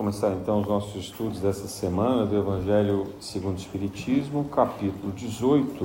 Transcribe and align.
começar 0.00 0.30
então 0.30 0.62
os 0.62 0.66
nossos 0.66 0.96
estudos 0.96 1.40
dessa 1.40 1.68
semana 1.68 2.24
do 2.24 2.34
Evangelho 2.34 3.08
segundo 3.20 3.56
o 3.56 3.60
Espiritismo, 3.60 4.44
capítulo 4.44 5.12
18, 5.12 5.84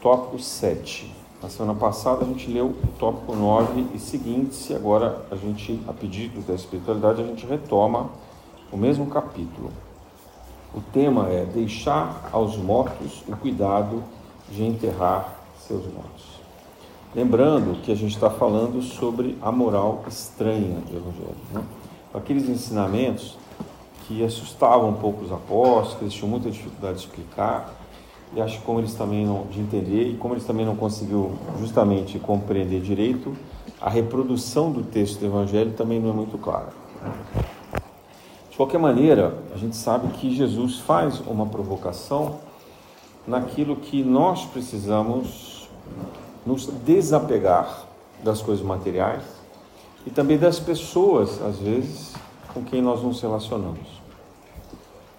tópico 0.00 0.38
7. 0.38 1.12
Na 1.42 1.48
semana 1.48 1.76
passada 1.76 2.24
a 2.24 2.28
gente 2.28 2.48
leu 2.48 2.66
o 2.66 2.88
tópico 2.96 3.34
9 3.34 3.86
e 3.94 3.98
seguintes, 3.98 4.70
e 4.70 4.76
agora 4.76 5.26
a 5.28 5.34
gente, 5.34 5.82
a 5.88 5.92
pedido 5.92 6.40
da 6.46 6.54
espiritualidade, 6.54 7.20
a 7.20 7.26
gente 7.26 7.44
retoma 7.46 8.10
o 8.70 8.76
mesmo 8.76 9.06
capítulo. 9.06 9.72
O 10.72 10.80
tema 10.80 11.28
é 11.30 11.44
deixar 11.44 12.30
aos 12.30 12.56
mortos 12.56 13.24
o 13.26 13.36
cuidado 13.36 14.04
de 14.52 14.64
enterrar 14.64 15.36
seus 15.66 15.84
mortos. 15.92 16.26
Lembrando 17.12 17.82
que 17.82 17.90
a 17.90 17.96
gente 17.96 18.14
está 18.14 18.30
falando 18.30 18.80
sobre 18.82 19.36
a 19.42 19.50
moral 19.50 20.04
estranha 20.06 20.78
do 20.88 20.96
Evangelho. 20.96 21.36
Né? 21.52 21.64
Aqueles 22.12 22.48
ensinamentos 22.48 23.36
que 24.06 24.24
assustavam 24.24 24.90
um 24.90 24.94
pouco 24.94 25.24
os 25.24 25.32
apóstolos, 25.32 25.94
que 25.94 26.04
eles 26.04 26.14
tinham 26.14 26.28
muita 26.28 26.50
dificuldade 26.50 26.98
de 26.98 27.04
explicar, 27.04 27.74
e 28.34 28.40
acho 28.40 28.58
que 28.58 28.64
como 28.64 28.80
eles 28.80 28.94
também 28.94 29.26
não 29.26 29.44
de 29.44 29.60
entender 29.60 30.10
e 30.10 30.16
como 30.16 30.34
eles 30.34 30.44
também 30.44 30.64
não 30.64 30.76
conseguiu 30.76 31.32
justamente 31.58 32.18
compreender 32.18 32.80
direito, 32.80 33.34
a 33.80 33.88
reprodução 33.88 34.72
do 34.72 34.82
texto 34.82 35.20
do 35.20 35.26
Evangelho 35.26 35.72
também 35.72 36.00
não 36.00 36.10
é 36.10 36.12
muito 36.12 36.36
clara. 36.38 36.72
De 38.50 38.56
qualquer 38.56 38.78
maneira, 38.78 39.38
a 39.54 39.56
gente 39.56 39.76
sabe 39.76 40.08
que 40.14 40.34
Jesus 40.34 40.78
faz 40.78 41.20
uma 41.20 41.46
provocação 41.46 42.40
naquilo 43.26 43.76
que 43.76 44.02
nós 44.02 44.44
precisamos 44.46 45.68
nos 46.44 46.66
desapegar 46.66 47.84
das 48.22 48.42
coisas 48.42 48.64
materiais 48.64 49.37
e 50.06 50.10
também 50.10 50.38
das 50.38 50.58
pessoas, 50.58 51.40
às 51.42 51.58
vezes, 51.58 52.14
com 52.52 52.64
quem 52.64 52.80
nós 52.80 53.02
nos 53.02 53.20
relacionamos. 53.20 54.00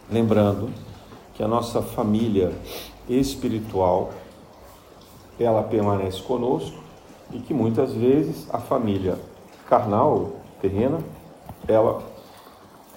Lembrando 0.09 0.69
que 1.35 1.43
a 1.43 1.47
nossa 1.47 1.81
família 1.81 2.51
espiritual 3.07 4.11
ela 5.39 5.63
permanece 5.63 6.21
conosco 6.21 6.77
e 7.31 7.39
que 7.39 7.53
muitas 7.53 7.93
vezes 7.93 8.47
a 8.51 8.57
família 8.57 9.17
carnal, 9.67 10.31
terrena, 10.61 10.99
ela 11.67 12.01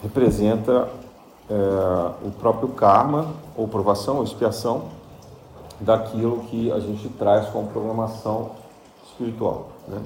representa 0.03 0.89
é, 1.49 2.27
o 2.27 2.31
próprio 2.31 2.71
karma, 2.71 3.35
ou 3.57 3.69
provação, 3.69 4.17
ou 4.17 4.25
expiação 4.25 4.89
daquilo 5.79 6.41
que 6.45 6.73
a 6.73 6.81
gente 6.81 7.09
traz 7.11 7.49
como 7.51 7.69
programação 7.69 8.53
espiritual. 9.05 9.69
Né? 9.87 10.01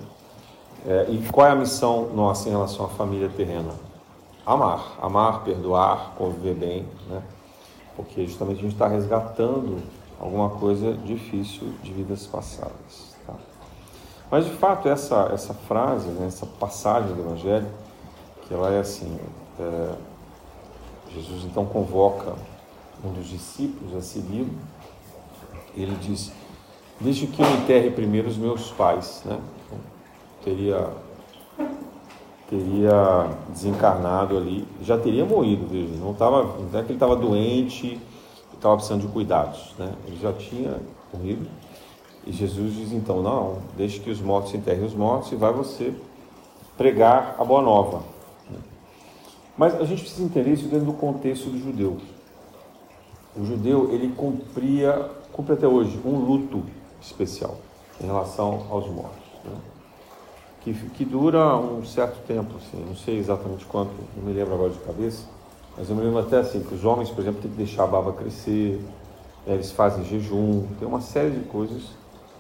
É, 0.84 1.06
e 1.08 1.27
qual 1.32 1.46
é 1.46 1.50
a 1.50 1.55
missão 1.55 2.10
nossa 2.14 2.48
em 2.48 2.52
relação 2.52 2.86
à 2.86 2.88
família 2.88 3.28
terrena? 3.28 3.72
Amar, 4.44 4.96
amar, 5.00 5.42
perdoar, 5.42 6.14
conviver 6.16 6.55
bem, 6.55 6.86
né? 7.08 7.22
Porque 7.96 8.27
justamente 8.27 8.58
a 8.58 8.62
gente 8.62 8.72
está 8.72 8.86
resgatando 8.86 9.82
alguma 10.20 10.50
coisa 10.50 10.92
difícil 10.92 11.72
de 11.82 11.92
vidas 11.92 12.27
passadas. 12.27 13.16
Tá? 13.27 13.34
Mas 14.30 14.44
de 14.44 14.52
fato 14.52 14.88
essa 14.88 15.30
essa 15.32 15.54
frase, 15.54 16.08
né, 16.08 16.27
essa 16.27 16.47
passagem 16.47 17.14
do 17.14 17.22
Evangelho, 17.22 17.66
que 18.42 18.54
ela 18.54 18.72
é 18.72 18.78
assim, 18.78 19.19
é, 19.58 19.94
Jesus 21.12 21.44
então 21.44 21.64
convoca 21.64 22.34
um 23.04 23.12
dos 23.12 23.27
discípulos 23.27 23.94
a 23.97 24.00
segui-lo. 24.00 24.54
Ele 25.74 25.97
diz: 25.97 26.32
Deixe 27.00 27.27
que 27.27 27.42
eu 27.42 27.50
enterre 27.50 27.91
primeiro 27.91 28.28
os 28.28 28.36
meus 28.36 28.70
pais, 28.70 29.22
né? 29.24 29.38
Teria 30.47 30.89
teria 32.48 33.28
desencarnado 33.48 34.37
ali, 34.37 34.65
já 34.81 34.97
teria 34.97 35.25
morrido, 35.25 35.66
veja, 35.66 35.93
não 35.97 36.12
estava, 36.12 36.44
não 36.44 36.78
é 36.78 36.82
que 36.84 36.91
ele 36.91 36.94
estava 36.94 37.16
doente, 37.16 38.00
estava 38.54 38.76
precisando 38.76 39.00
de 39.00 39.09
cuidados, 39.09 39.75
né? 39.76 39.93
Ele 40.06 40.16
já 40.22 40.32
tinha 40.32 40.76
morrido. 41.12 41.48
E 42.25 42.31
Jesus 42.31 42.75
diz 42.75 42.93
então, 42.93 43.20
não, 43.20 43.59
deixe 43.76 43.98
que 43.98 44.09
os 44.09 44.20
mortos 44.20 44.54
enterrem 44.54 44.84
os 44.84 44.94
mortos 44.94 45.32
e 45.32 45.34
vai 45.34 45.53
você 45.53 45.93
pregar 46.76 47.34
a 47.37 47.44
boa 47.44 47.60
nova. 47.60 48.04
Mas 49.59 49.75
a 49.75 49.84
gente 49.84 50.03
precisa 50.03 50.22
entender 50.22 50.53
isso 50.53 50.69
dentro 50.69 50.87
do 50.87 50.93
contexto 50.93 51.50
do 51.50 51.59
judeu. 51.59 51.97
O 53.34 53.44
judeu, 53.44 53.93
ele 53.93 54.15
cumpria, 54.15 55.10
cumpre 55.32 55.54
até 55.54 55.66
hoje, 55.66 55.99
um 56.04 56.19
luto 56.19 56.62
especial 57.00 57.56
em 58.00 58.06
relação 58.06 58.66
aos 58.70 58.87
mortos. 58.87 59.25
Né? 59.44 59.75
Que, 60.66 60.91
que 60.91 61.04
dura 61.04 61.56
um 61.56 61.84
certo 61.84 62.19
tempo, 62.27 62.56
assim, 62.56 62.84
não 62.84 62.97
sei 62.97 63.19
exatamente 63.19 63.65
quanto, 63.66 63.93
não 64.16 64.25
me 64.25 64.32
lembro 64.32 64.54
agora 64.54 64.71
de 64.71 64.78
cabeça, 64.81 65.25
mas 65.78 65.88
eu 65.88 65.94
me 65.94 66.03
lembro 66.03 66.19
até 66.19 66.38
assim, 66.38 66.60
que 66.60 66.75
os 66.75 66.84
homens, 66.84 67.09
por 67.09 67.21
exemplo, 67.21 67.41
têm 67.41 67.50
que 67.50 67.56
deixar 67.56 67.84
a 67.84 67.87
barba 67.87 68.12
crescer, 68.12 68.81
né, 69.47 69.55
eles 69.55 69.71
fazem 69.71 70.05
jejum, 70.05 70.66
tem 70.81 70.88
uma 70.88 71.00
série 71.00 71.31
de 71.31 71.44
coisas 71.44 71.82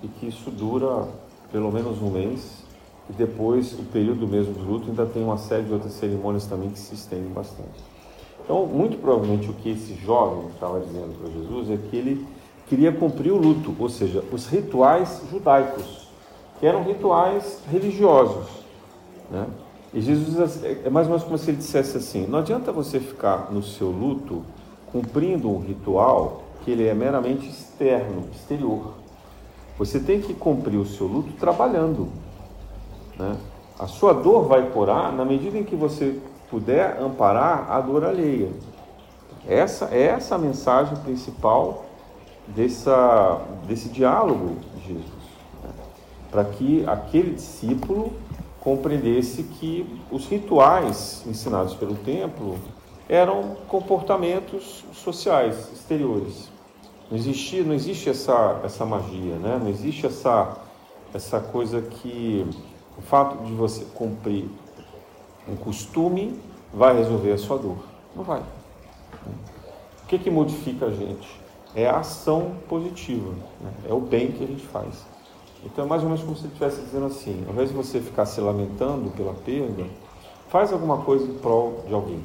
e 0.02 0.08
que 0.08 0.26
isso 0.26 0.50
dura 0.50 1.06
pelo 1.52 1.70
menos 1.70 2.02
um 2.02 2.10
mês 2.10 2.64
e 3.08 3.12
depois 3.12 3.72
o 3.74 3.84
período 3.84 4.26
mesmo 4.26 4.54
do 4.54 4.64
luto 4.64 4.88
ainda 4.88 5.06
tem 5.06 5.22
uma 5.22 5.38
série 5.38 5.62
de 5.62 5.72
outras 5.72 5.92
cerimônias 5.92 6.46
também 6.46 6.70
que 6.70 6.80
se 6.80 6.94
estendem 6.96 7.30
bastante. 7.32 7.78
Então, 8.42 8.66
muito 8.66 8.98
provavelmente 8.98 9.48
o 9.48 9.52
que 9.52 9.70
esse 9.70 9.94
jovem 9.94 10.48
estava 10.48 10.80
dizendo 10.80 11.16
para 11.20 11.30
Jesus 11.30 11.70
é 11.70 11.76
que 11.76 11.96
ele 11.96 12.26
queria 12.66 12.90
cumprir 12.90 13.30
o 13.30 13.36
luto, 13.36 13.72
ou 13.78 13.88
seja, 13.88 14.24
os 14.32 14.46
rituais 14.46 15.22
judaicos 15.30 16.05
que 16.58 16.66
eram 16.66 16.82
rituais 16.82 17.60
religiosos. 17.70 18.46
Né? 19.30 19.46
E 19.92 20.00
Jesus 20.00 20.62
é 20.84 20.90
mais 20.90 21.06
ou 21.06 21.12
menos 21.12 21.24
como 21.24 21.38
se 21.38 21.50
ele 21.50 21.58
dissesse 21.58 21.96
assim: 21.96 22.26
não 22.26 22.40
adianta 22.40 22.72
você 22.72 23.00
ficar 23.00 23.50
no 23.50 23.62
seu 23.62 23.88
luto 23.88 24.42
cumprindo 24.90 25.50
um 25.50 25.60
ritual 25.60 26.42
que 26.64 26.70
ele 26.70 26.86
é 26.86 26.94
meramente 26.94 27.48
externo, 27.48 28.24
exterior. 28.32 28.94
Você 29.78 30.00
tem 30.00 30.20
que 30.20 30.34
cumprir 30.34 30.78
o 30.78 30.86
seu 30.86 31.06
luto 31.06 31.32
trabalhando. 31.34 32.08
Né? 33.18 33.36
A 33.78 33.86
sua 33.86 34.12
dor 34.14 34.46
vai 34.46 34.70
curar 34.70 35.12
na 35.12 35.24
medida 35.24 35.58
em 35.58 35.64
que 35.64 35.76
você 35.76 36.18
puder 36.50 36.98
amparar 37.00 37.70
a 37.70 37.80
dor 37.80 38.04
alheia. 38.04 38.50
Essa 39.46 39.90
é 39.92 40.02
essa 40.02 40.34
a 40.34 40.38
mensagem 40.38 40.96
principal 40.98 41.84
dessa, 42.48 43.40
desse 43.66 43.88
diálogo 43.88 44.56
de 44.76 44.94
Jesus 44.94 45.15
para 46.36 46.44
que 46.44 46.84
aquele 46.86 47.30
discípulo 47.30 48.12
compreendesse 48.60 49.42
que 49.42 49.86
os 50.10 50.26
rituais 50.26 51.24
ensinados 51.26 51.72
pelo 51.72 51.94
templo 51.94 52.58
eram 53.08 53.56
comportamentos 53.68 54.84
sociais 54.92 55.72
exteriores. 55.72 56.50
Não 57.10 57.16
existe, 57.16 57.62
não 57.62 57.72
existe 57.72 58.10
essa, 58.10 58.60
essa 58.62 58.84
magia, 58.84 59.36
né? 59.36 59.58
não 59.58 59.70
existe 59.70 60.04
essa, 60.04 60.58
essa 61.14 61.40
coisa 61.40 61.80
que 61.80 62.46
o 62.98 63.00
fato 63.00 63.42
de 63.42 63.52
você 63.54 63.86
cumprir 63.94 64.44
um 65.48 65.56
costume 65.56 66.38
vai 66.70 66.98
resolver 66.98 67.32
a 67.32 67.38
sua 67.38 67.56
dor. 67.56 67.78
Não 68.14 68.24
vai. 68.24 68.42
O 70.02 70.06
que, 70.06 70.18
que 70.18 70.30
modifica 70.30 70.84
a 70.84 70.90
gente? 70.90 71.40
É 71.74 71.88
a 71.88 72.00
ação 72.00 72.56
positiva, 72.68 73.30
né? 73.58 73.72
é 73.88 73.94
o 73.94 74.00
bem 74.00 74.32
que 74.32 74.44
a 74.44 74.46
gente 74.46 74.66
faz. 74.66 75.15
Então 75.66 75.84
é 75.84 75.88
mais 75.88 76.02
ou 76.02 76.08
menos 76.08 76.22
como 76.22 76.36
se 76.36 76.44
ele 76.44 76.52
estivesse 76.52 76.80
dizendo 76.80 77.06
assim: 77.06 77.44
ao 77.46 77.52
invés 77.52 77.70
de 77.70 77.74
você 77.74 78.00
ficar 78.00 78.24
se 78.24 78.40
lamentando 78.40 79.10
pela 79.10 79.34
perda, 79.34 79.84
faz 80.48 80.72
alguma 80.72 80.98
coisa 80.98 81.24
em 81.24 81.34
prol 81.34 81.84
de 81.86 81.92
alguém. 81.92 82.22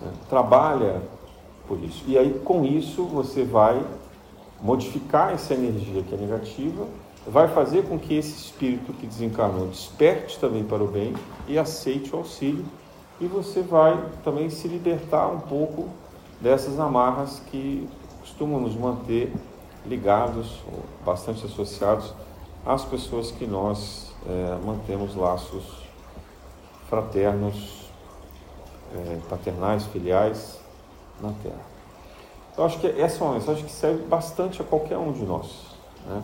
Né? 0.00 0.12
Trabalha 0.28 1.02
por 1.66 1.78
isso. 1.84 2.02
E 2.06 2.16
aí 2.16 2.40
com 2.44 2.64
isso 2.64 3.04
você 3.04 3.44
vai 3.44 3.84
modificar 4.60 5.32
essa 5.32 5.54
energia 5.54 6.02
que 6.02 6.14
é 6.14 6.18
negativa, 6.18 6.86
vai 7.26 7.46
fazer 7.46 7.84
com 7.86 7.98
que 7.98 8.14
esse 8.14 8.34
espírito 8.34 8.92
que 8.94 9.06
desencarnou 9.06 9.68
desperte 9.68 10.38
também 10.38 10.64
para 10.64 10.82
o 10.82 10.88
bem 10.88 11.14
e 11.46 11.58
aceite 11.58 12.14
o 12.14 12.18
auxílio. 12.18 12.64
E 13.20 13.26
você 13.26 13.60
vai 13.60 14.00
também 14.24 14.48
se 14.48 14.66
libertar 14.66 15.28
um 15.28 15.40
pouco 15.40 15.88
dessas 16.40 16.78
amarras 16.78 17.42
que 17.50 17.86
costumam 18.20 18.60
nos 18.60 18.74
manter 18.74 19.32
ligados, 19.88 20.60
bastante 21.04 21.44
associados 21.44 22.12
às 22.64 22.84
pessoas 22.84 23.30
que 23.30 23.46
nós 23.46 24.12
é, 24.26 24.58
mantemos 24.64 25.14
laços 25.14 25.64
fraternos, 26.88 27.90
é, 28.94 29.18
paternais, 29.28 29.84
filiais 29.86 30.60
na 31.20 31.32
Terra. 31.42 31.66
Eu 32.56 32.64
acho 32.64 32.78
que 32.80 32.86
essa 32.86 33.22
é 33.22 33.26
uma 33.26 33.34
mensagem 33.34 33.64
que 33.64 33.70
serve 33.70 34.02
bastante 34.04 34.60
a 34.60 34.64
qualquer 34.64 34.98
um 34.98 35.12
de 35.12 35.22
nós. 35.22 35.76
Né? 36.06 36.22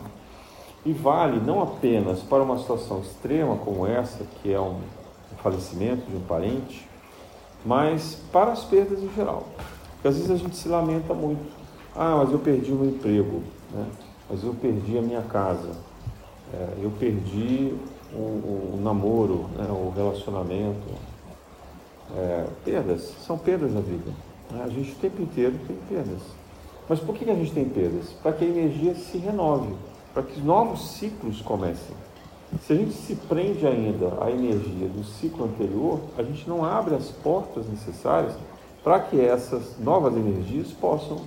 E 0.85 0.93
vale 0.93 1.39
não 1.39 1.63
apenas 1.63 2.19
para 2.21 2.43
uma 2.43 2.59
situação 2.59 2.99
extrema 2.99 3.55
como 3.57 3.87
essa, 3.87 4.23
que 4.41 4.53
é 4.53 4.59
um, 4.59 4.81
falecimento 5.41 6.09
de 6.09 6.17
um 6.17 6.21
parente, 6.21 6.87
mas 7.63 8.17
para 8.31 8.51
as 8.51 8.63
perdas 8.63 9.01
em 9.01 9.13
geral. 9.13 9.43
Porque 9.93 10.07
às 10.07 10.15
vezes 10.15 10.31
a 10.31 10.35
gente 10.35 10.55
se 10.55 10.67
lamenta 10.67 11.13
muito. 11.13 11.54
Ah, 11.95 12.17
mas 12.17 12.31
eu 12.31 12.39
perdi 12.39 12.71
o 12.71 12.75
meu 12.75 12.89
emprego 12.89 13.41
né? 13.75 13.87
mas 14.29 14.43
eu 14.43 14.53
perdi 14.53 14.97
a 14.97 15.01
minha 15.01 15.21
casa, 15.21 15.71
é, 16.53 16.73
eu 16.81 16.91
perdi 16.99 17.75
o, 18.13 18.17
o, 18.17 18.75
o 18.75 18.81
namoro, 18.81 19.49
né? 19.55 19.67
o 19.69 19.91
relacionamento. 19.95 20.83
é, 22.15 22.45
perdas, 22.63 23.13
são 23.25 23.37
perdas 23.37 23.73
na 23.73 23.81
vida. 23.81 24.11
Né? 24.51 24.63
A 24.63 24.69
gente 24.69 24.91
o 24.91 24.95
tempo 24.95 25.21
inteiro 25.21 25.55
tem 25.67 25.75
perdas. 25.89 26.21
Mas 26.87 26.99
por 26.99 27.15
que 27.15 27.29
a 27.29 27.35
gente 27.35 27.51
tem 27.51 27.65
perdas? 27.65 28.09
Para 28.21 28.33
que 28.33 28.45
a 28.45 28.47
energia 28.47 28.93
se 28.95 29.17
renove, 29.17 29.73
para 30.13 30.23
que 30.23 30.39
novos 30.39 30.91
ciclos 30.91 31.41
comecem. 31.41 31.95
Se 32.61 32.73
a 32.73 32.75
gente 32.75 32.93
se 32.93 33.15
prende 33.15 33.65
ainda 33.65 34.23
à 34.23 34.29
energia 34.29 34.87
do 34.87 35.03
ciclo 35.03 35.45
anterior, 35.45 35.99
a 36.17 36.21
gente 36.21 36.47
não 36.47 36.63
abre 36.63 36.93
as 36.95 37.09
portas 37.09 37.67
necessárias 37.67 38.33
para 38.83 38.99
que 38.99 39.19
essas 39.19 39.77
novas 39.79 40.15
energias 40.15 40.71
possam 40.71 41.21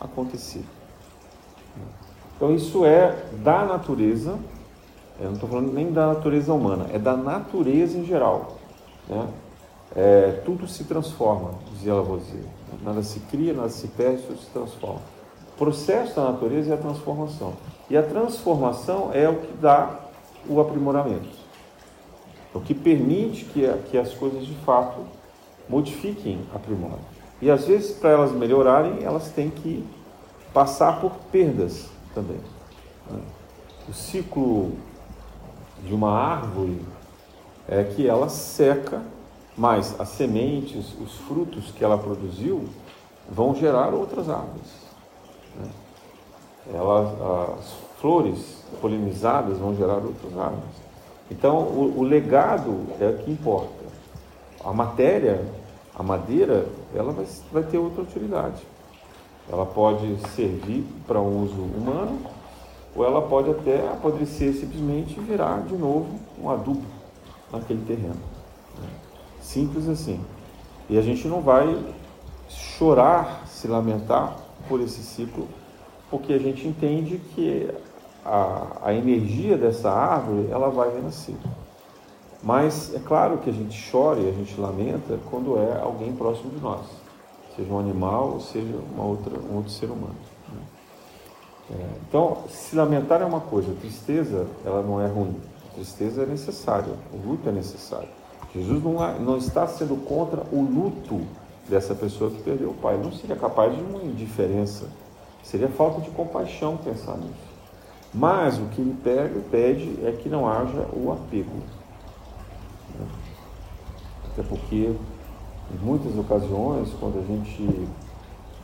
acontecer. 0.00 0.64
Então, 2.36 2.54
isso 2.54 2.84
é 2.86 3.24
da 3.42 3.64
natureza, 3.64 4.38
eu 5.18 5.26
não 5.26 5.34
estou 5.34 5.48
falando 5.48 5.72
nem 5.72 5.92
da 5.92 6.06
natureza 6.06 6.52
humana, 6.52 6.86
é 6.92 6.98
da 6.98 7.14
natureza 7.14 7.98
em 7.98 8.06
geral. 8.06 8.56
Né? 9.06 9.28
É, 9.94 10.40
tudo 10.44 10.66
se 10.66 10.84
transforma, 10.84 11.50
dizia 11.72 11.94
Lavoisier. 11.94 12.44
Nada 12.82 13.02
se 13.02 13.20
cria, 13.20 13.52
nada 13.52 13.68
se 13.68 13.88
perde, 13.88 14.22
tudo 14.22 14.38
se 14.38 14.50
transforma. 14.50 15.00
O 15.54 15.58
processo 15.58 16.16
da 16.16 16.30
natureza 16.30 16.70
é 16.70 16.74
a 16.74 16.78
transformação. 16.78 17.52
E 17.90 17.96
a 17.96 18.02
transformação 18.02 19.10
é 19.12 19.28
o 19.28 19.36
que 19.36 19.52
dá 19.58 20.00
o 20.48 20.60
aprimoramento. 20.60 21.28
O 22.54 22.60
que 22.60 22.72
permite 22.72 23.44
que, 23.44 23.68
que 23.90 23.98
as 23.98 24.14
coisas 24.14 24.46
de 24.46 24.54
fato 24.64 25.00
modifiquem, 25.68 26.40
aprimorem. 26.54 26.98
E 27.40 27.50
às 27.50 27.64
vezes, 27.66 27.92
para 27.92 28.10
elas 28.10 28.32
melhorarem, 28.32 29.02
elas 29.02 29.30
têm 29.30 29.50
que 29.50 29.86
passar 30.52 31.00
por 31.00 31.12
perdas 31.32 31.88
também. 32.14 32.40
Né? 33.10 33.20
O 33.88 33.92
ciclo 33.92 34.72
de 35.82 35.94
uma 35.94 36.12
árvore 36.12 36.80
é 37.68 37.82
que 37.84 38.06
ela 38.06 38.28
seca, 38.28 39.02
mas 39.56 39.98
as 39.98 40.08
sementes, 40.10 40.94
os 41.00 41.16
frutos 41.16 41.70
que 41.70 41.82
ela 41.82 41.96
produziu 41.96 42.68
vão 43.30 43.54
gerar 43.54 43.94
outras 43.94 44.28
árvores. 44.28 44.70
Né? 45.56 45.70
Ela, 46.74 47.56
as 47.58 47.72
flores 48.00 48.64
polinizadas 48.80 49.58
vão 49.58 49.74
gerar 49.74 49.96
outras 49.96 50.36
árvores. 50.36 50.80
Então, 51.30 51.58
o, 51.58 51.98
o 51.98 52.02
legado 52.02 52.86
é 53.00 53.06
o 53.06 53.18
que 53.18 53.30
importa. 53.30 53.84
A 54.64 54.72
matéria, 54.72 55.44
a 55.94 56.02
madeira, 56.02 56.66
ela 56.94 57.12
vai, 57.12 57.26
vai 57.52 57.62
ter 57.62 57.78
outra 57.78 58.02
utilidade. 58.02 58.62
Ela 59.50 59.66
pode 59.66 60.16
servir 60.30 60.84
para 61.06 61.20
uso 61.20 61.60
humano, 61.60 62.20
ou 62.94 63.04
ela 63.04 63.22
pode 63.22 63.50
até 63.50 63.88
apodrecer 63.88 64.52
simplesmente 64.54 65.18
virar 65.20 65.62
de 65.62 65.74
novo 65.74 66.18
um 66.40 66.50
adubo 66.50 66.84
naquele 67.52 67.84
terreno. 67.84 68.20
Simples 69.40 69.88
assim. 69.88 70.20
E 70.88 70.98
a 70.98 71.02
gente 71.02 71.26
não 71.26 71.40
vai 71.40 71.78
chorar, 72.48 73.46
se 73.46 73.68
lamentar 73.68 74.36
por 74.68 74.80
esse 74.80 75.02
ciclo, 75.02 75.48
porque 76.10 76.32
a 76.32 76.38
gente 76.38 76.66
entende 76.66 77.20
que 77.34 77.70
a, 78.24 78.66
a 78.84 78.94
energia 78.94 79.56
dessa 79.56 79.90
árvore 79.90 80.48
ela 80.50 80.68
vai 80.68 80.92
renascer. 80.92 81.36
Mas 82.42 82.94
é 82.94 82.98
claro 82.98 83.38
que 83.38 83.50
a 83.50 83.52
gente 83.52 83.90
chora 83.90 84.18
e 84.20 84.28
a 84.28 84.32
gente 84.32 84.58
lamenta 84.58 85.18
quando 85.30 85.58
é 85.58 85.80
alguém 85.80 86.12
próximo 86.12 86.50
de 86.50 86.60
nós, 86.60 86.86
seja 87.54 87.70
um 87.70 87.78
animal 87.78 88.32
ou 88.32 88.40
seja 88.40 88.74
uma 88.94 89.04
outra, 89.04 89.38
um 89.38 89.56
outro 89.56 89.70
ser 89.70 89.86
humano. 89.86 90.16
Né? 90.48 90.62
É, 91.72 91.86
então, 92.08 92.38
se 92.48 92.74
lamentar 92.74 93.20
é 93.20 93.24
uma 93.24 93.40
coisa, 93.40 93.74
tristeza 93.80 94.46
ela 94.64 94.82
não 94.82 95.00
é 95.00 95.06
ruim, 95.06 95.36
tristeza 95.74 96.22
é 96.22 96.26
necessária, 96.26 96.94
o 97.12 97.28
luto 97.28 97.48
é 97.48 97.52
necessário. 97.52 98.08
Jesus 98.54 98.82
não, 98.82 99.20
não 99.20 99.36
está 99.36 99.66
sendo 99.66 99.96
contra 100.04 100.42
o 100.50 100.62
luto 100.62 101.20
dessa 101.68 101.94
pessoa 101.94 102.30
que 102.30 102.42
perdeu 102.42 102.70
o 102.70 102.74
pai, 102.74 102.96
não 102.96 103.12
seria 103.12 103.36
capaz 103.36 103.76
de 103.76 103.82
uma 103.82 104.02
indiferença, 104.02 104.86
seria 105.42 105.68
falta 105.68 106.00
de 106.00 106.10
compaixão 106.10 106.78
pensar 106.78 107.16
nisso. 107.18 107.50
Mas 108.12 108.58
o 108.58 108.64
que 108.66 108.80
ele 108.80 109.44
pede 109.50 110.04
é 110.04 110.10
que 110.10 110.28
não 110.28 110.48
haja 110.48 110.88
o 110.92 111.12
apego. 111.12 111.62
Até 114.40 114.48
porque, 114.48 114.90
em 115.74 115.84
muitas 115.84 116.16
ocasiões, 116.16 116.88
quando 116.98 117.18
a 117.18 117.22
gente 117.22 117.88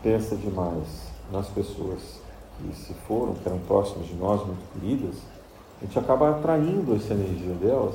pensa 0.03 0.35
demais 0.35 0.87
nas 1.31 1.49
pessoas 1.49 2.01
que 2.57 2.75
se 2.75 2.95
foram, 3.07 3.35
que 3.35 3.47
eram 3.47 3.59
próximas 3.59 4.07
de 4.07 4.15
nós, 4.15 4.45
muito 4.47 4.73
queridas, 4.73 5.17
a 5.81 5.85
gente 5.85 5.99
acaba 5.99 6.31
atraindo 6.31 6.97
essa 6.97 7.13
energia 7.13 7.53
delas 7.55 7.95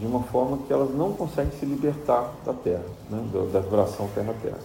de 0.00 0.06
uma 0.06 0.22
forma 0.22 0.58
que 0.66 0.72
elas 0.72 0.94
não 0.94 1.12
conseguem 1.12 1.52
se 1.52 1.66
libertar 1.66 2.32
da 2.44 2.54
Terra, 2.54 2.84
né? 3.10 3.22
da 3.52 3.60
vibração 3.60 4.08
Terra-Terra. 4.14 4.58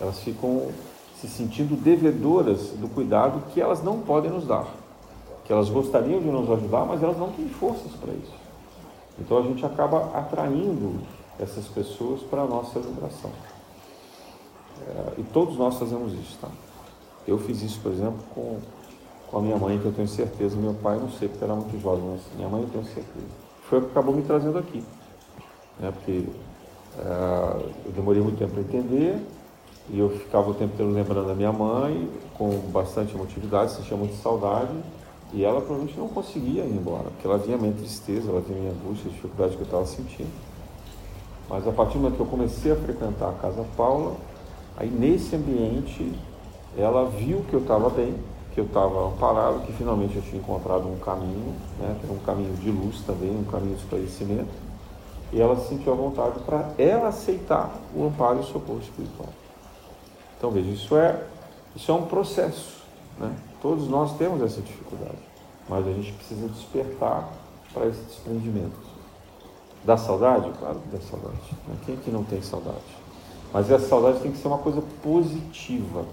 Elas 0.00 0.18
ficam 0.20 0.68
se 1.20 1.28
sentindo 1.28 1.76
devedoras 1.76 2.70
do 2.70 2.88
cuidado 2.88 3.42
que 3.52 3.60
elas 3.60 3.82
não 3.82 4.00
podem 4.00 4.30
nos 4.30 4.46
dar 4.46 4.66
que 5.44 5.52
elas 5.52 5.68
gostariam 5.68 6.20
de 6.20 6.28
nos 6.28 6.48
ajudar, 6.48 6.84
mas 6.86 7.02
elas 7.02 7.18
não 7.18 7.32
têm 7.32 7.48
forças 7.48 7.90
para 8.00 8.12
isso. 8.12 8.32
Então 9.18 9.38
a 9.38 9.42
gente 9.42 9.66
acaba 9.66 10.16
atraindo 10.16 11.00
essas 11.38 11.66
pessoas 11.68 12.22
para 12.22 12.42
a 12.42 12.46
nossa 12.46 12.80
vibração. 12.80 13.30
É, 14.86 15.20
e 15.20 15.22
todos 15.22 15.56
nós 15.56 15.78
fazemos 15.78 16.12
isso, 16.12 16.38
tá? 16.40 16.48
Eu 17.26 17.38
fiz 17.38 17.62
isso, 17.62 17.80
por 17.80 17.92
exemplo, 17.92 18.18
com, 18.34 18.58
com 19.30 19.38
a 19.38 19.42
minha 19.42 19.56
mãe, 19.56 19.78
que 19.78 19.84
eu 19.84 19.92
tenho 19.92 20.08
certeza, 20.08 20.56
meu 20.56 20.74
pai, 20.74 20.98
não 20.98 21.10
sei, 21.10 21.28
porque 21.28 21.44
era 21.44 21.54
muito 21.54 21.80
jovem, 21.80 22.04
mas 22.10 22.20
minha 22.36 22.48
mãe 22.48 22.62
eu 22.62 22.68
tenho 22.68 22.84
certeza. 22.84 23.26
Foi 23.68 23.78
o 23.78 23.82
que 23.82 23.90
acabou 23.90 24.14
me 24.14 24.22
trazendo 24.22 24.58
aqui. 24.58 24.84
Né? 25.78 25.92
Porque 25.92 26.26
é, 26.98 27.86
eu 27.86 27.92
demorei 27.92 28.20
muito 28.22 28.38
tempo 28.38 28.52
para 28.52 28.62
entender, 28.62 29.24
e 29.90 29.98
eu 29.98 30.10
ficava 30.10 30.50
o 30.50 30.54
tempo 30.54 30.76
todo 30.76 30.90
lembrando 30.90 31.26
da 31.26 31.34
minha 31.34 31.52
mãe, 31.52 32.08
com 32.36 32.50
bastante 32.70 33.14
emotividade, 33.14 33.72
sentia 33.72 33.96
muita 33.96 34.14
saudade, 34.16 34.72
e 35.32 35.44
ela 35.44 35.60
provavelmente 35.60 35.98
não 35.98 36.08
conseguia 36.08 36.64
ir 36.64 36.72
embora, 36.72 37.04
porque 37.04 37.26
ela 37.26 37.38
vinha 37.38 37.56
minha 37.56 37.72
tristeza, 37.72 38.30
ela 38.30 38.40
vinha 38.40 38.58
minha 38.58 38.72
angústia, 38.72 39.08
a 39.08 39.12
dificuldade 39.12 39.56
que 39.56 39.62
eu 39.62 39.64
estava 39.64 39.86
sentindo. 39.86 40.51
Mas 41.52 41.68
a 41.68 41.70
partir 41.70 41.98
do 41.98 42.04
momento 42.04 42.16
que 42.16 42.22
eu 42.22 42.26
comecei 42.26 42.72
a 42.72 42.76
frequentar 42.76 43.28
a 43.28 43.32
Casa 43.32 43.62
Paula, 43.76 44.16
aí 44.74 44.88
nesse 44.88 45.36
ambiente 45.36 46.10
ela 46.78 47.04
viu 47.10 47.44
que 47.50 47.52
eu 47.52 47.60
estava 47.60 47.90
bem, 47.90 48.14
que 48.54 48.60
eu 48.60 48.64
estava 48.64 49.08
amparado, 49.08 49.60
que 49.66 49.72
finalmente 49.74 50.16
eu 50.16 50.22
tinha 50.22 50.40
encontrado 50.40 50.88
um 50.88 50.98
caminho, 51.00 51.54
né, 51.78 51.94
que 52.00 52.06
era 52.06 52.14
um 52.14 52.20
caminho 52.20 52.54
de 52.56 52.70
luz 52.70 53.02
também, 53.02 53.36
um 53.36 53.44
caminho 53.44 53.76
de 53.76 53.82
esclarecimento. 53.82 54.48
E 55.30 55.42
ela 55.42 55.54
sentiu 55.56 55.92
a 55.92 55.96
vontade 55.96 56.38
para 56.40 56.70
ela 56.78 57.08
aceitar 57.08 57.70
o 57.94 58.06
amparo 58.06 58.38
e 58.38 58.40
o 58.40 58.44
socorro 58.44 58.80
espiritual. 58.80 59.28
Então 60.38 60.50
veja, 60.50 60.70
isso 60.70 60.96
é, 60.96 61.22
isso 61.76 61.92
é 61.92 61.94
um 61.94 62.06
processo. 62.06 62.82
Né? 63.18 63.30
Todos 63.60 63.88
nós 63.88 64.16
temos 64.16 64.40
essa 64.40 64.62
dificuldade, 64.62 65.18
mas 65.68 65.86
a 65.86 65.92
gente 65.92 66.14
precisa 66.14 66.48
despertar 66.48 67.28
para 67.74 67.88
esse 67.88 68.00
desprendimento. 68.04 68.91
Dá 69.84 69.96
saudade? 69.96 70.50
Claro 70.58 70.78
que 70.80 70.96
dá 70.96 71.00
saudade. 71.02 71.56
Né? 71.66 71.76
Quem 71.84 71.96
que 71.96 72.10
não 72.10 72.22
tem 72.22 72.40
saudade? 72.40 72.78
Mas 73.52 73.70
essa 73.70 73.88
saudade 73.88 74.20
tem 74.20 74.30
que 74.30 74.38
ser 74.38 74.48
uma 74.48 74.58
coisa 74.58 74.82
positiva. 75.02 76.04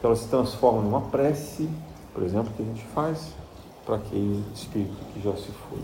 Que 0.00 0.06
ela 0.06 0.14
se 0.14 0.28
transforma 0.28 0.80
numa 0.80 1.00
prece, 1.00 1.68
por 2.14 2.22
exemplo, 2.22 2.52
que 2.56 2.62
a 2.62 2.64
gente 2.64 2.84
faz 2.94 3.32
para 3.84 3.96
aquele 3.96 4.44
espírito 4.54 4.96
que 5.12 5.20
já 5.20 5.32
se 5.32 5.50
foi. 5.68 5.78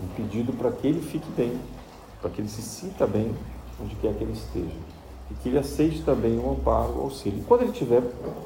Um 0.00 0.06
pedido 0.14 0.52
para 0.52 0.70
que 0.70 0.86
ele 0.86 1.00
fique 1.00 1.28
bem, 1.32 1.58
para 2.20 2.30
que 2.30 2.40
ele 2.40 2.48
se 2.48 2.62
sinta 2.62 3.04
bem 3.04 3.34
onde 3.82 3.96
quer 3.96 4.14
que 4.14 4.22
ele 4.22 4.32
esteja. 4.32 4.76
E 5.30 5.34
que 5.34 5.48
ele 5.48 5.58
aceite 5.58 6.02
também 6.02 6.38
o 6.38 6.52
amparo, 6.52 6.98
o 6.98 7.02
auxílio. 7.02 7.40
E 7.40 7.42
quando 7.42 7.62
ele 7.62 7.72
estiver 7.72 8.02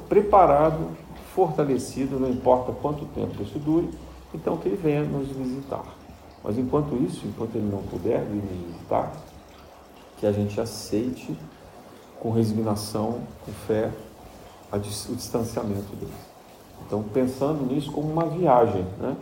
preparado 0.09 0.89
fortalecido, 1.35 2.19
não 2.19 2.29
importa 2.29 2.71
quanto 2.71 3.05
tempo 3.05 3.41
isso 3.41 3.59
dure, 3.59 3.89
então 4.33 4.57
que 4.57 4.67
ele 4.67 4.77
venha 4.77 5.03
nos 5.03 5.27
visitar. 5.27 5.85
Mas 6.43 6.57
enquanto 6.57 6.95
isso, 6.95 7.25
enquanto 7.25 7.55
ele 7.55 7.69
não 7.71 7.81
puder 7.83 8.23
vir 8.25 8.41
nos 8.43 8.67
visitar, 8.67 9.13
que 10.17 10.25
a 10.25 10.31
gente 10.31 10.59
aceite 10.59 11.37
com 12.19 12.31
resignação, 12.31 13.21
com 13.45 13.51
fé, 13.51 13.91
o 14.71 14.79
distanciamento 14.79 15.95
dele. 15.95 16.13
Então, 16.85 17.03
pensando 17.03 17.65
nisso 17.65 17.91
como 17.91 18.11
uma 18.11 18.25
viagem, 18.25 18.85
né? 18.99 19.15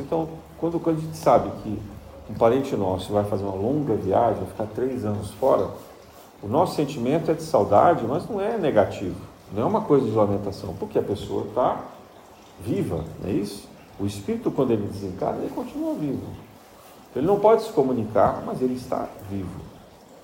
Então, 0.00 0.28
quando, 0.58 0.80
quando 0.80 0.98
a 0.98 1.00
gente 1.00 1.16
sabe 1.16 1.50
que 1.62 1.78
um 2.30 2.34
parente 2.34 2.74
nosso 2.76 3.12
vai 3.12 3.24
fazer 3.24 3.44
uma 3.44 3.54
longa 3.54 3.94
viagem, 3.94 4.40
vai 4.40 4.46
ficar 4.46 4.66
três 4.74 5.04
anos 5.04 5.30
fora, 5.32 5.70
o 6.42 6.48
nosso 6.48 6.74
sentimento 6.74 7.30
é 7.30 7.34
de 7.34 7.42
saudade, 7.42 8.04
mas 8.06 8.28
não 8.28 8.40
é 8.40 8.56
negativo. 8.56 9.20
Não 9.52 9.62
é 9.62 9.66
uma 9.66 9.82
coisa 9.82 10.06
de 10.06 10.12
lamentação, 10.12 10.74
porque 10.78 10.98
a 10.98 11.02
pessoa 11.02 11.46
está 11.46 11.84
viva, 12.60 13.04
não 13.22 13.30
é 13.30 13.32
isso? 13.32 13.68
O 13.98 14.06
espírito, 14.06 14.50
quando 14.50 14.72
ele 14.72 14.86
desencarna, 14.86 15.40
ele 15.40 15.54
continua 15.54 15.94
vivo. 15.94 16.45
Ele 17.16 17.26
não 17.26 17.40
pode 17.40 17.62
se 17.62 17.72
comunicar, 17.72 18.42
mas 18.44 18.60
ele 18.60 18.74
está 18.74 19.08
vivo. 19.30 19.60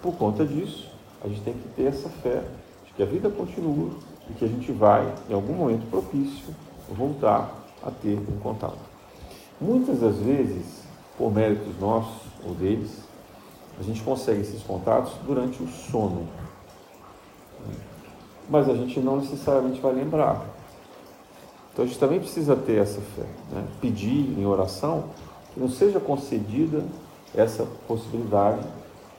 Por 0.02 0.14
conta 0.14 0.44
disso, 0.44 0.90
a 1.24 1.28
gente 1.28 1.40
tem 1.40 1.54
que 1.54 1.68
ter 1.70 1.86
essa 1.86 2.08
fé 2.08 2.42
de 2.86 2.92
que 2.92 3.02
a 3.02 3.06
vida 3.06 3.30
continua 3.30 3.90
e 4.28 4.34
que 4.34 4.44
a 4.44 4.48
gente 4.48 4.70
vai, 4.72 5.10
em 5.28 5.32
algum 5.32 5.54
momento 5.54 5.88
propício, 5.88 6.54
voltar 6.90 7.50
a 7.82 7.90
ter 7.90 8.18
um 8.18 8.38
contato. 8.40 8.78
Muitas 9.58 10.00
das 10.00 10.16
vezes, 10.16 10.82
por 11.16 11.32
méritos 11.32 11.78
nossos 11.80 12.22
ou 12.44 12.54
deles, 12.54 13.02
A 13.80 13.82
gente 13.82 14.02
consegue 14.02 14.42
esses 14.42 14.62
contatos 14.62 15.14
durante 15.26 15.62
o 15.62 15.66
sono. 15.66 16.28
Mas 18.48 18.68
a 18.68 18.74
gente 18.74 19.00
não 19.00 19.16
necessariamente 19.16 19.80
vai 19.80 19.92
lembrar. 19.92 20.44
Então 21.72 21.84
a 21.84 21.88
gente 21.88 21.98
também 21.98 22.20
precisa 22.20 22.54
ter 22.54 22.82
essa 22.82 23.00
fé. 23.00 23.24
Né? 23.50 23.64
Pedir 23.80 24.38
em 24.38 24.44
oração 24.44 25.04
que 25.52 25.60
não 25.60 25.68
seja 25.68 26.00
concedida 26.00 26.84
essa 27.34 27.66
possibilidade 27.86 28.66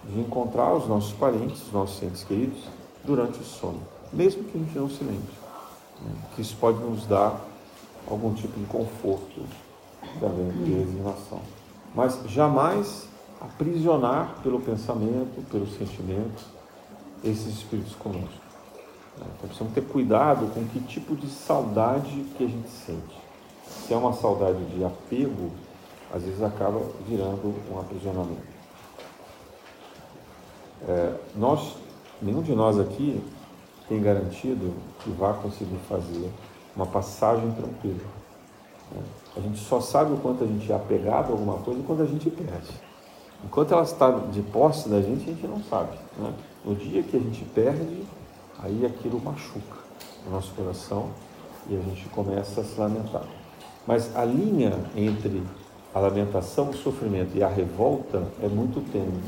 de 0.06 0.20
encontrar 0.20 0.74
os 0.74 0.88
nossos 0.88 1.14
parentes, 1.14 1.62
os 1.68 1.72
nossos 1.72 2.02
entes 2.04 2.24
queridos, 2.24 2.64
durante 3.04 3.40
o 3.40 3.44
sono, 3.44 3.82
mesmo 4.12 4.44
que 4.44 4.58
a 4.58 4.62
gente 4.62 4.78
não 4.78 4.90
se 4.90 5.04
lembre. 5.04 5.34
Né? 6.02 6.12
Que 6.36 6.42
isso 6.42 6.56
pode 6.60 6.80
nos 6.80 7.06
dar 7.06 7.40
algum 8.10 8.34
tipo 8.34 8.60
de 8.60 8.66
conforto 8.66 9.42
de 10.64 10.74
resignação. 10.74 11.40
Mas 11.96 12.20
jamais 12.28 13.08
aprisionar 13.40 14.36
pelo 14.42 14.60
pensamento, 14.60 15.44
pelo 15.50 15.68
sentimento, 15.68 16.44
esses 17.24 17.58
espíritos 17.58 17.96
conosco. 17.96 18.44
Né? 19.18 19.26
Então 19.38 19.48
precisamos 19.48 19.74
ter 19.74 19.84
cuidado 19.86 20.54
com 20.54 20.66
que 20.66 20.80
tipo 20.82 21.16
de 21.16 21.28
saudade 21.28 22.26
que 22.38 22.44
a 22.44 22.48
gente 22.48 22.70
sente. 22.70 23.24
Se 23.68 23.94
é 23.94 23.98
uma 23.98 24.14
saudade 24.14 24.64
de 24.66 24.84
apego, 24.84 25.52
às 26.14 26.22
vezes 26.22 26.42
acaba 26.44 26.80
virando 27.08 27.56
um 27.72 27.80
aprisionamento. 27.80 28.54
É, 30.88 31.16
nós, 31.36 31.76
nenhum 32.22 32.44
de 32.44 32.54
nós 32.54 32.80
aqui 32.80 33.20
tem 33.90 34.02
garantido 34.02 34.74
que 35.00 35.10
vá 35.10 35.34
conseguir 35.34 35.80
fazer 35.90 36.30
uma 36.76 36.86
passagem 36.86 37.52
tranquila. 37.54 38.06
Né? 38.92 39.02
A 39.36 39.40
gente 39.40 39.60
só 39.60 39.82
sabe 39.82 40.14
o 40.14 40.18
quanto 40.18 40.44
a 40.44 40.48
gente 40.48 40.72
é 40.72 40.76
apegado 40.76 41.30
a 41.30 41.32
alguma 41.32 41.58
coisa 41.58 41.82
quando 41.84 42.04
a 42.04 42.06
gente 42.06 42.30
perde. 42.30 42.72
Enquanto 43.44 43.74
ela 43.74 43.84
está 43.84 44.12
de 44.12 44.42
posse 44.44 44.88
da 44.88 45.02
gente, 45.02 45.24
a 45.24 45.34
gente 45.34 45.48
não 45.48 45.62
sabe. 45.64 45.98
Né? 46.18 46.34
No 46.64 46.76
dia 46.76 47.02
que 47.02 47.18
a 47.18 47.20
gente 47.20 47.44
perde, 47.46 48.04
aí 48.60 48.86
aquilo 48.86 49.20
machuca 49.20 49.78
o 50.28 50.30
nosso 50.30 50.54
coração 50.54 51.10
e 51.68 51.76
a 51.76 51.82
gente 51.82 52.08
começa 52.10 52.62
a 52.62 52.64
se 52.64 52.80
lamentar. 52.80 53.24
Mas 53.88 54.16
a 54.16 54.24
linha 54.24 54.80
entre 54.96 55.44
a 55.94 56.00
lamentação, 56.00 56.70
o 56.70 56.74
sofrimento 56.74 57.38
e 57.38 57.44
a 57.44 57.48
revolta 57.48 58.24
é 58.42 58.48
muito 58.48 58.82
tênue. 58.92 59.22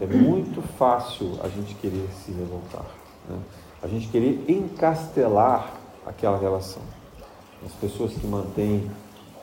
É 0.00 0.06
muito 0.06 0.60
fácil 0.76 1.38
a 1.42 1.48
gente 1.48 1.74
querer 1.76 2.06
se 2.12 2.30
revoltar. 2.32 2.84
Né? 3.28 3.38
A 3.82 3.88
gente 3.88 4.08
querer 4.08 4.44
encastelar 4.46 5.72
aquela 6.04 6.38
relação. 6.38 6.82
As 7.64 7.72
pessoas 7.72 8.12
que 8.12 8.26
mantêm 8.26 8.90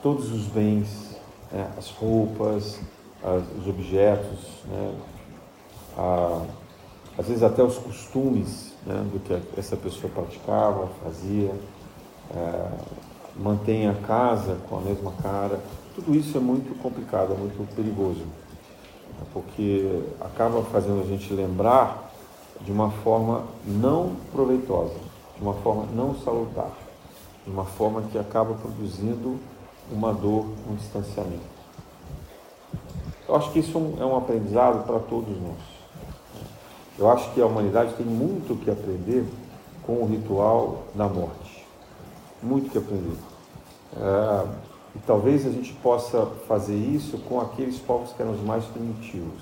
todos 0.03 0.31
os 0.31 0.45
bens, 0.45 1.17
né? 1.51 1.71
as 1.75 1.89
roupas, 1.89 2.79
as, 3.23 3.43
os 3.59 3.67
objetos, 3.67 4.63
né? 4.67 4.95
a, 5.97 6.45
às 7.17 7.27
vezes 7.27 7.41
até 7.41 7.63
os 7.63 7.77
costumes 7.77 8.73
né? 8.85 9.03
do 9.11 9.19
que 9.19 9.59
essa 9.59 9.75
pessoa 9.75 10.11
praticava, 10.13 10.87
fazia, 11.03 11.51
é, 12.35 12.67
mantém 13.35 13.87
a 13.87 13.93
casa 13.95 14.57
com 14.69 14.77
a 14.77 14.81
mesma 14.81 15.11
cara. 15.21 15.59
Tudo 15.95 16.15
isso 16.15 16.35
é 16.35 16.39
muito 16.39 16.75
complicado, 16.81 17.33
é 17.33 17.37
muito 17.37 17.75
perigoso, 17.75 18.25
porque 19.31 20.01
acaba 20.19 20.63
fazendo 20.63 21.01
a 21.01 21.05
gente 21.05 21.31
lembrar 21.31 22.11
de 22.61 22.71
uma 22.71 22.89
forma 22.89 23.43
não 23.65 24.15
proveitosa, 24.31 24.95
de 25.37 25.43
uma 25.43 25.53
forma 25.55 25.85
não 25.93 26.15
salutar, 26.15 26.71
de 27.45 27.51
uma 27.51 27.65
forma 27.65 28.01
que 28.03 28.17
acaba 28.17 28.55
produzindo 28.55 29.37
uma 29.91 30.11
dor, 30.11 30.47
um 30.67 30.75
distanciamento. 30.75 31.53
Eu 33.27 33.35
acho 33.35 33.51
que 33.51 33.59
isso 33.59 33.77
é 33.99 34.05
um 34.05 34.17
aprendizado 34.17 34.85
para 34.85 34.99
todos 34.99 35.39
nós. 35.39 35.73
Eu 36.97 37.09
acho 37.09 37.31
que 37.33 37.41
a 37.41 37.45
humanidade 37.45 37.93
tem 37.93 38.05
muito 38.05 38.55
que 38.63 38.71
aprender 38.71 39.25
com 39.85 39.93
o 40.01 40.07
ritual 40.07 40.83
da 40.95 41.07
morte. 41.07 41.65
Muito 42.41 42.69
que 42.69 42.77
aprender. 42.77 43.17
É, 43.95 44.72
e 44.95 44.99
talvez 44.99 45.45
a 45.45 45.49
gente 45.49 45.73
possa 45.73 46.25
fazer 46.47 46.75
isso 46.75 47.17
com 47.29 47.41
aqueles 47.41 47.79
povos 47.79 48.11
que 48.13 48.21
eram 48.21 48.33
os 48.33 48.41
mais 48.41 48.63
primitivos. 48.65 49.41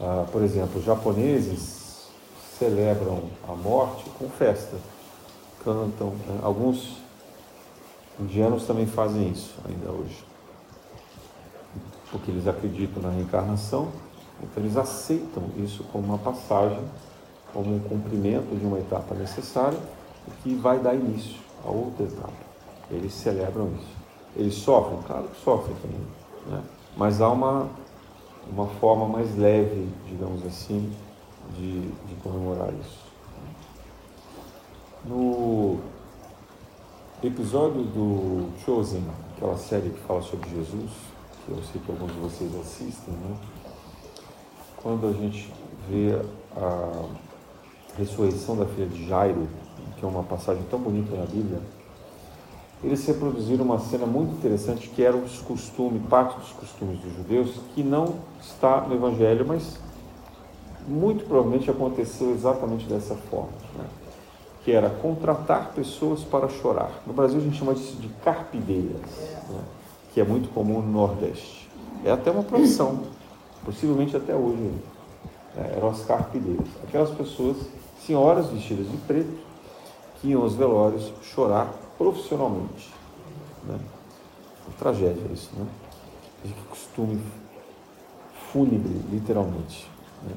Ah, 0.00 0.26
por 0.32 0.42
exemplo, 0.42 0.80
os 0.80 0.84
japoneses 0.84 2.08
celebram 2.58 3.22
a 3.48 3.52
morte 3.54 4.04
com 4.18 4.28
festa, 4.28 4.76
cantam. 5.64 6.10
Né? 6.10 6.40
Alguns 6.42 6.96
indianos 8.18 8.66
também 8.66 8.84
fazem 8.84 9.30
isso 9.30 9.54
ainda 9.64 9.90
hoje, 9.90 10.24
porque 12.10 12.30
eles 12.30 12.46
acreditam 12.48 13.02
na 13.02 13.10
reencarnação, 13.10 13.92
então 14.42 14.62
eles 14.62 14.76
aceitam 14.76 15.44
isso 15.56 15.84
como 15.92 16.04
uma 16.04 16.18
passagem, 16.18 16.82
como 17.52 17.74
um 17.74 17.80
cumprimento 17.80 18.58
de 18.58 18.66
uma 18.66 18.78
etapa 18.78 19.14
necessária 19.14 19.78
que 20.42 20.54
vai 20.54 20.78
dar 20.78 20.94
início 20.94 21.40
a 21.64 21.70
outra 21.70 22.04
etapa. 22.04 22.32
Eles 22.90 23.12
celebram 23.12 23.70
isso. 23.76 23.96
Eles 24.36 24.54
sofrem? 24.54 24.98
Claro 25.02 25.28
que 25.28 25.40
sofrem 25.42 25.76
também, 25.76 26.00
né? 26.48 26.62
mas 26.96 27.20
há 27.20 27.28
uma 27.28 27.68
uma 28.50 28.66
forma 28.66 29.06
mais 29.06 29.36
leve, 29.36 29.88
digamos 30.08 30.44
assim, 30.46 30.92
de, 31.56 31.80
de 31.80 32.14
comemorar 32.22 32.72
isso. 32.74 32.98
No 35.04 35.78
episódio 37.22 37.82
do 37.82 38.48
Chosen, 38.64 39.04
aquela 39.36 39.56
série 39.56 39.90
que 39.90 40.00
fala 40.00 40.22
sobre 40.22 40.48
Jesus, 40.50 40.90
que 41.44 41.52
eu 41.52 41.62
sei 41.72 41.80
que 41.84 41.90
alguns 41.90 42.12
de 42.12 42.18
vocês 42.18 42.54
assistem, 42.56 43.14
né? 43.14 43.36
quando 44.76 45.08
a 45.08 45.12
gente 45.12 45.52
vê 45.88 46.20
a 46.56 47.08
ressurreição 47.96 48.56
da 48.56 48.66
filha 48.66 48.86
de 48.86 49.08
Jairo, 49.08 49.48
que 50.02 50.06
é 50.06 50.08
uma 50.08 50.24
passagem 50.24 50.64
tão 50.68 50.80
bonita 50.80 51.14
na 51.14 51.24
Bíblia, 51.24 51.60
eles 52.82 53.06
reproduziram 53.06 53.64
uma 53.64 53.78
cena 53.78 54.04
muito 54.04 54.34
interessante 54.34 54.88
que 54.88 55.00
era 55.00 55.16
os 55.16 55.38
costumes, 55.38 56.02
parte 56.10 56.36
dos 56.40 56.50
costumes 56.50 56.98
dos 56.98 57.14
judeus, 57.14 57.54
que 57.72 57.84
não 57.84 58.16
está 58.40 58.80
no 58.80 58.96
Evangelho, 58.96 59.46
mas 59.46 59.78
muito 60.88 61.24
provavelmente 61.24 61.70
aconteceu 61.70 62.32
exatamente 62.32 62.84
dessa 62.86 63.14
forma, 63.14 63.52
né? 63.78 63.84
que 64.64 64.72
era 64.72 64.90
contratar 64.90 65.70
pessoas 65.72 66.24
para 66.24 66.48
chorar. 66.48 66.90
No 67.06 67.12
Brasil 67.12 67.38
a 67.38 67.42
gente 67.42 67.56
chama 67.56 67.72
disso 67.72 67.94
de 67.98 68.08
carpideiras, 68.24 69.00
né? 69.48 69.60
que 70.12 70.20
é 70.20 70.24
muito 70.24 70.52
comum 70.52 70.82
no 70.82 70.90
Nordeste. 70.90 71.70
É 72.04 72.10
até 72.10 72.32
uma 72.32 72.42
profissão, 72.42 73.02
possivelmente 73.64 74.16
até 74.16 74.34
hoje. 74.34 74.56
Né? 74.56 75.74
Eram 75.76 75.90
as 75.90 76.04
carpideiras. 76.04 76.66
Aquelas 76.82 77.10
pessoas, 77.10 77.56
senhoras 78.04 78.48
vestidas 78.48 78.90
de 78.90 78.96
preto, 78.96 79.51
que 80.22 80.28
iam 80.28 80.42
aos 80.42 80.54
velórios 80.54 81.12
chorar 81.20 81.68
profissionalmente. 81.98 82.88
Né? 83.64 83.78
Uma 84.66 84.76
tragédia 84.78 85.20
isso, 85.32 85.50
né? 85.56 85.66
De 86.44 86.52
costume 86.70 87.20
fúnebre, 88.52 88.94
literalmente. 89.10 89.90
Né? 90.22 90.34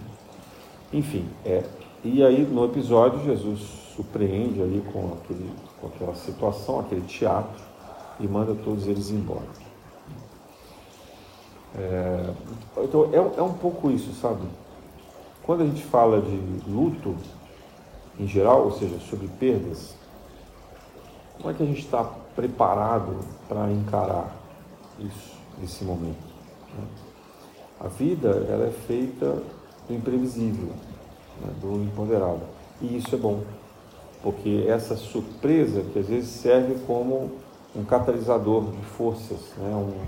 Enfim, 0.92 1.30
é. 1.46 1.64
E 2.04 2.24
aí 2.24 2.44
no 2.44 2.66
episódio 2.66 3.24
Jesus 3.24 3.60
surpreende 3.96 4.62
ali 4.62 4.84
com, 4.92 5.14
aquele, 5.14 5.50
com 5.80 5.88
aquela 5.88 6.16
situação, 6.16 6.80
aquele 6.80 7.02
teatro, 7.02 7.64
e 8.20 8.28
manda 8.28 8.56
todos 8.56 8.88
eles 8.88 9.12
embora. 9.12 9.48
É, 11.78 12.34
então 12.84 13.10
é, 13.14 13.40
é 13.40 13.42
um 13.42 13.54
pouco 13.54 13.92
isso, 13.92 14.14
sabe? 14.14 14.48
Quando 15.44 15.62
a 15.62 15.66
gente 15.66 15.84
fala 15.84 16.22
de 16.22 16.70
luto 16.70 17.16
em 18.20 18.28
geral, 18.28 18.66
ou 18.66 18.72
seja, 18.72 18.98
sobre 19.00 19.28
perdas, 19.40 19.96
como 21.38 21.50
é 21.50 21.54
que 21.54 21.64
a 21.64 21.66
gente 21.66 21.82
está 21.82 22.04
preparado 22.36 23.20
para 23.48 23.72
encarar 23.72 24.36
isso, 25.00 25.38
esse 25.64 25.84
momento? 25.84 26.24
Né? 26.76 26.86
A 27.80 27.88
vida 27.88 28.30
ela 28.50 28.66
é 28.66 28.72
feita 28.72 29.44
do 29.88 29.94
imprevisível, 29.94 30.70
né? 31.42 31.54
do 31.62 31.74
imponderável. 31.84 32.48
E 32.82 32.98
isso 32.98 33.14
é 33.14 33.18
bom, 33.18 33.44
porque 34.24 34.66
essa 34.68 34.96
surpresa 34.96 35.82
que 35.82 36.00
às 36.00 36.08
vezes 36.08 36.30
serve 36.30 36.76
como 36.88 37.32
um 37.76 37.84
catalisador 37.84 38.72
de 38.72 38.86
forças, 38.86 39.40
né? 39.58 39.76
um, 39.76 40.06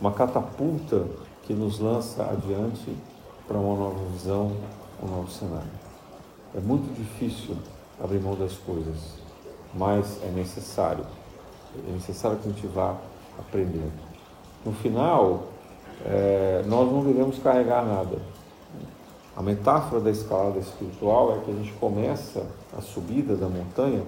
uma 0.00 0.12
catapulta 0.12 1.04
que 1.42 1.52
nos 1.52 1.80
lança 1.80 2.22
adiante 2.22 2.96
para 3.46 3.58
uma 3.58 3.76
nova 3.76 4.04
visão, 4.12 4.52
um 5.02 5.06
novo 5.08 5.30
cenário. 5.30 5.89
É 6.54 6.60
muito 6.60 6.92
difícil 6.94 7.56
abrir 8.02 8.20
mão 8.20 8.34
das 8.34 8.54
coisas 8.54 9.20
mas 9.74 10.20
é 10.22 10.30
necessário. 10.30 11.04
É 11.88 11.92
necessário 11.92 12.38
que 12.38 12.48
a 12.48 12.52
gente 12.52 12.66
vá 12.66 12.96
aprendendo. 13.38 13.92
No 14.64 14.72
final, 14.72 15.44
é, 16.04 16.62
nós 16.66 16.90
não 16.90 17.04
devemos 17.04 17.38
carregar 17.38 17.84
nada. 17.84 18.18
A 19.36 19.42
metáfora 19.42 20.00
da 20.00 20.10
escalada 20.10 20.58
espiritual 20.58 21.36
é 21.36 21.44
que 21.44 21.50
a 21.50 21.54
gente 21.54 21.72
começa 21.74 22.44
a 22.76 22.80
subida 22.80 23.36
da 23.36 23.48
montanha 23.48 24.02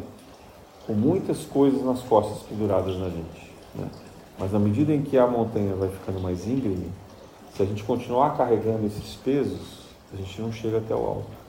com 0.87 0.93
muitas 0.93 1.45
coisas 1.45 1.83
nas 1.85 2.03
costas 2.03 2.43
penduradas 2.43 2.97
na 2.99 3.09
gente. 3.09 3.53
Né? 3.75 3.89
Mas 4.39 4.53
na 4.53 4.59
medida 4.59 4.93
em 4.93 5.03
que 5.03 5.17
a 5.17 5.27
montanha 5.27 5.75
vai 5.75 5.89
ficando 5.89 6.21
mais 6.21 6.47
íngreme, 6.47 6.91
Se 7.55 7.63
a 7.63 7.67
gente 7.67 7.85
continuar 7.85 8.35
carregando 8.35 8.87
esses 8.87 9.15
pesos, 9.17 9.87
a 10.11 10.17
gente 10.17 10.41
não 10.41 10.51
chega 10.51 10.79
até 10.79 10.95
o 10.95 11.07
alto. 11.07 11.42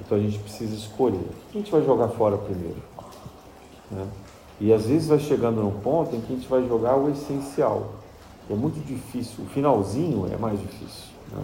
Então 0.00 0.18
a 0.18 0.20
gente 0.20 0.38
precisa 0.38 0.74
escolher. 0.74 1.16
O 1.16 1.50
que 1.50 1.58
a 1.58 1.58
gente 1.58 1.72
vai 1.72 1.82
jogar 1.82 2.08
fora 2.08 2.36
primeiro? 2.36 2.82
Né? 3.90 4.06
E 4.60 4.72
às 4.72 4.86
vezes 4.86 5.08
vai 5.08 5.18
chegando 5.18 5.62
num 5.62 5.80
ponto 5.80 6.14
em 6.14 6.20
que 6.20 6.32
a 6.32 6.36
gente 6.36 6.48
vai 6.48 6.66
jogar 6.66 6.96
o 6.96 7.10
essencial. 7.10 7.92
É 8.50 8.54
muito 8.54 8.78
difícil. 8.84 9.44
O 9.44 9.48
finalzinho 9.48 10.28
é 10.32 10.36
mais 10.36 10.58
difícil. 10.60 11.04
Né? 11.32 11.42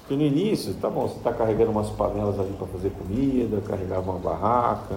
Porque 0.00 0.16
no 0.16 0.22
início, 0.22 0.74
tá 0.74 0.90
bom, 0.90 1.08
você 1.08 1.16
está 1.16 1.32
carregando 1.32 1.70
umas 1.70 1.88
panelas 1.90 2.38
ali 2.38 2.52
para 2.58 2.66
fazer 2.66 2.90
comida, 2.90 3.60
carregar 3.62 4.00
uma 4.00 4.18
barraca, 4.18 4.96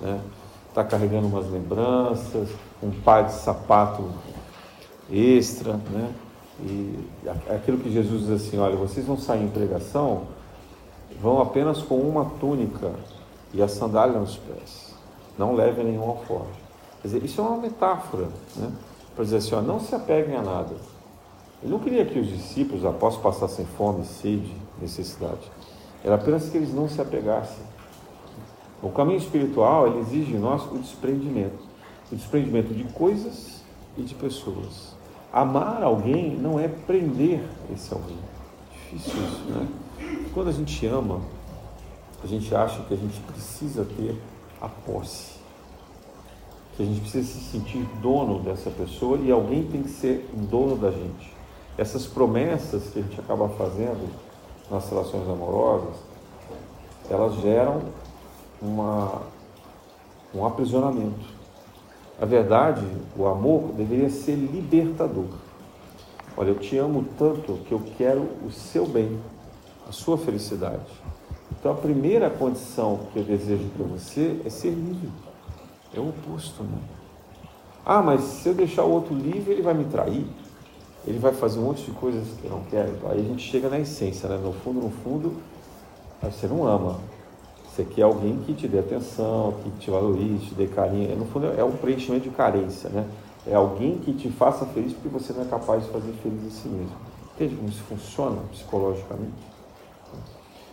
né? 0.00 0.20
Está 0.68 0.82
carregando 0.82 1.28
umas 1.28 1.48
lembranças, 1.48 2.48
um 2.82 2.90
par 2.90 3.26
de 3.26 3.32
sapato 3.32 4.08
extra, 5.08 5.74
né? 5.74 6.12
E 6.62 6.98
aquilo 7.48 7.78
que 7.78 7.92
Jesus 7.92 8.26
diz 8.26 8.30
assim, 8.30 8.58
olha, 8.58 8.74
vocês 8.74 9.06
vão 9.06 9.16
sair 9.16 9.44
em 9.44 9.48
pregação, 9.48 10.22
vão 11.20 11.40
apenas 11.40 11.82
com 11.82 11.96
uma 11.96 12.24
túnica 12.40 12.92
e 13.52 13.62
a 13.62 13.68
sandália 13.68 14.18
nos 14.18 14.36
pés. 14.36 14.94
Não 15.38 15.54
levem 15.54 15.84
nenhum 15.84 16.08
alforje. 16.08 16.60
Quer 17.00 17.08
dizer, 17.08 17.24
isso 17.24 17.40
é 17.40 17.44
uma 17.44 17.56
metáfora, 17.58 18.28
né? 18.56 18.70
Para 19.14 19.24
dizer 19.24 19.38
assim, 19.38 19.54
ó, 19.54 19.60
não 19.60 19.80
se 19.80 19.94
apeguem 19.94 20.36
a 20.36 20.42
nada. 20.42 20.74
Ele 21.62 21.72
não 21.72 21.78
queria 21.78 22.04
que 22.04 22.18
os 22.18 22.28
discípulos, 22.28 22.84
após 22.84 23.16
passassem 23.16 23.66
fome, 23.76 24.04
sede, 24.04 24.54
necessidade. 24.80 25.50
Era 26.02 26.14
apenas 26.14 26.48
que 26.48 26.56
eles 26.56 26.72
não 26.72 26.88
se 26.88 27.00
apegassem. 27.00 27.64
O 28.82 28.88
caminho 28.90 29.18
espiritual 29.18 29.86
ele 29.86 29.98
exige 29.98 30.32
de 30.32 30.38
nós 30.38 30.64
o 30.70 30.78
desprendimento. 30.78 31.62
O 32.10 32.16
desprendimento 32.16 32.72
de 32.72 32.84
coisas 32.84 33.62
e 33.96 34.02
de 34.02 34.14
pessoas. 34.14 34.94
Amar 35.32 35.82
alguém 35.82 36.36
não 36.36 36.58
é 36.58 36.66
prender 36.66 37.42
esse 37.72 37.92
alguém. 37.92 38.18
Difícil 38.72 39.22
isso, 39.22 39.44
né? 39.50 39.68
Quando 40.32 40.48
a 40.48 40.52
gente 40.52 40.86
ama, 40.86 41.20
a 42.22 42.26
gente 42.26 42.54
acha 42.54 42.82
que 42.82 42.94
a 42.94 42.96
gente 42.96 43.18
precisa 43.20 43.84
ter 43.84 44.16
a 44.60 44.68
posse. 44.68 45.40
Que 46.76 46.82
a 46.82 46.86
gente 46.86 47.00
precisa 47.00 47.26
se 47.26 47.40
sentir 47.50 47.84
dono 48.00 48.40
dessa 48.40 48.70
pessoa 48.70 49.18
e 49.18 49.30
alguém 49.30 49.64
tem 49.66 49.82
que 49.82 49.90
ser 49.90 50.28
dono 50.32 50.76
da 50.76 50.90
gente. 50.90 51.34
Essas 51.76 52.06
promessas 52.06 52.84
que 52.90 52.98
a 52.98 53.02
gente 53.02 53.18
acaba 53.18 53.48
fazendo 53.50 54.08
nas 54.70 54.88
relações 54.88 55.28
amorosas, 55.28 55.96
elas 57.10 57.34
geram 57.36 57.82
uma, 58.62 59.22
um 60.34 60.46
aprisionamento. 60.46 61.40
A 62.20 62.24
verdade, 62.26 62.86
o 63.16 63.26
amor 63.26 63.72
deveria 63.72 64.10
ser 64.10 64.34
libertador. 64.34 65.24
Olha, 66.36 66.50
eu 66.50 66.58
te 66.58 66.76
amo 66.76 67.04
tanto 67.18 67.54
que 67.66 67.72
eu 67.72 67.82
quero 67.96 68.28
o 68.46 68.50
seu 68.50 68.86
bem, 68.86 69.18
a 69.90 69.92
sua 69.92 70.16
felicidade. 70.16 70.80
Então 71.52 71.72
a 71.72 71.74
primeira 71.74 72.30
condição 72.30 73.00
que 73.12 73.18
eu 73.18 73.24
desejo 73.24 73.68
para 73.76 73.84
você 73.84 74.40
é 74.42 74.48
ser 74.48 74.70
livre. 74.70 75.10
É 75.94 76.00
o 76.00 76.08
oposto, 76.08 76.62
né? 76.62 76.78
Ah, 77.84 78.00
mas 78.00 78.22
se 78.22 78.48
eu 78.48 78.54
deixar 78.54 78.84
o 78.84 78.90
outro 78.90 79.14
livre, 79.14 79.52
ele 79.52 79.62
vai 79.62 79.74
me 79.74 79.84
trair 79.84 80.26
ele 81.06 81.18
vai 81.18 81.32
fazer 81.32 81.58
um 81.58 81.64
monte 81.64 81.84
de 81.84 81.90
coisas 81.92 82.26
que 82.40 82.46
eu 82.46 82.50
não 82.50 82.62
quero. 82.64 82.92
Aí 83.08 83.20
a 83.20 83.22
gente 83.22 83.48
chega 83.50 83.68
na 83.68 83.78
essência, 83.78 84.28
né? 84.28 84.38
No 84.42 84.52
fundo, 84.52 84.80
no 84.80 84.90
fundo, 84.90 85.36
você 86.22 86.46
não 86.46 86.66
ama. 86.66 86.98
Você 87.64 87.84
quer 87.84 88.02
alguém 88.02 88.36
que 88.44 88.52
te 88.52 88.68
dê 88.68 88.80
atenção, 88.80 89.54
que 89.62 89.70
te 89.78 89.90
valorize, 89.90 90.46
te 90.46 90.54
dê 90.54 90.66
carinho. 90.66 91.16
No 91.16 91.24
fundo, 91.26 91.46
é 91.46 91.64
um 91.64 91.72
preenchimento 91.72 92.28
de 92.28 92.34
carência, 92.34 92.90
né? 92.90 93.06
É 93.46 93.54
alguém 93.54 93.98
que 93.98 94.12
te 94.12 94.28
faça 94.30 94.66
feliz 94.66 94.92
porque 94.92 95.08
você 95.08 95.32
não 95.32 95.42
é 95.42 95.46
capaz 95.46 95.84
de 95.84 95.90
fazer 95.90 96.12
feliz 96.22 96.46
a 96.46 96.50
si 96.50 96.68
mesmo. 96.68 96.92
Entende 97.34 97.56
como 97.56 97.68
isso 97.68 97.82
funciona 97.84 98.42
psicologicamente? 98.50 99.32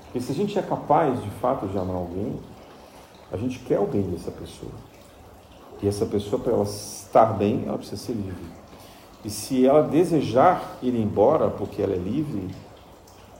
Porque 0.08 0.22
se 0.22 0.32
a 0.32 0.36
gente 0.36 0.58
é 0.58 0.62
capaz, 0.62 1.22
de 1.22 1.30
fato, 1.41 1.67
de 1.67 1.78
amar 1.78 1.96
alguém, 1.96 2.39
a 3.32 3.38
gente 3.38 3.60
quer 3.60 3.80
o 3.80 3.86
bem 3.86 4.04
dessa 4.04 4.32
pessoa. 4.32 4.72
E 5.82 5.88
essa 5.88 6.06
pessoa, 6.06 6.41
para 6.41 6.54
ela 6.54 6.63
estar 6.63 7.34
bem, 7.34 7.65
ela 7.67 7.78
precisa 7.78 8.02
ser 8.02 8.13
livre. 8.13 8.46
E 9.24 9.30
se 9.30 9.65
ela 9.65 9.84
desejar 9.84 10.78
ir 10.82 10.96
embora 10.96 11.50
porque 11.50 11.82
ela 11.82 11.93
é 11.93 11.98
livre, 11.98 12.50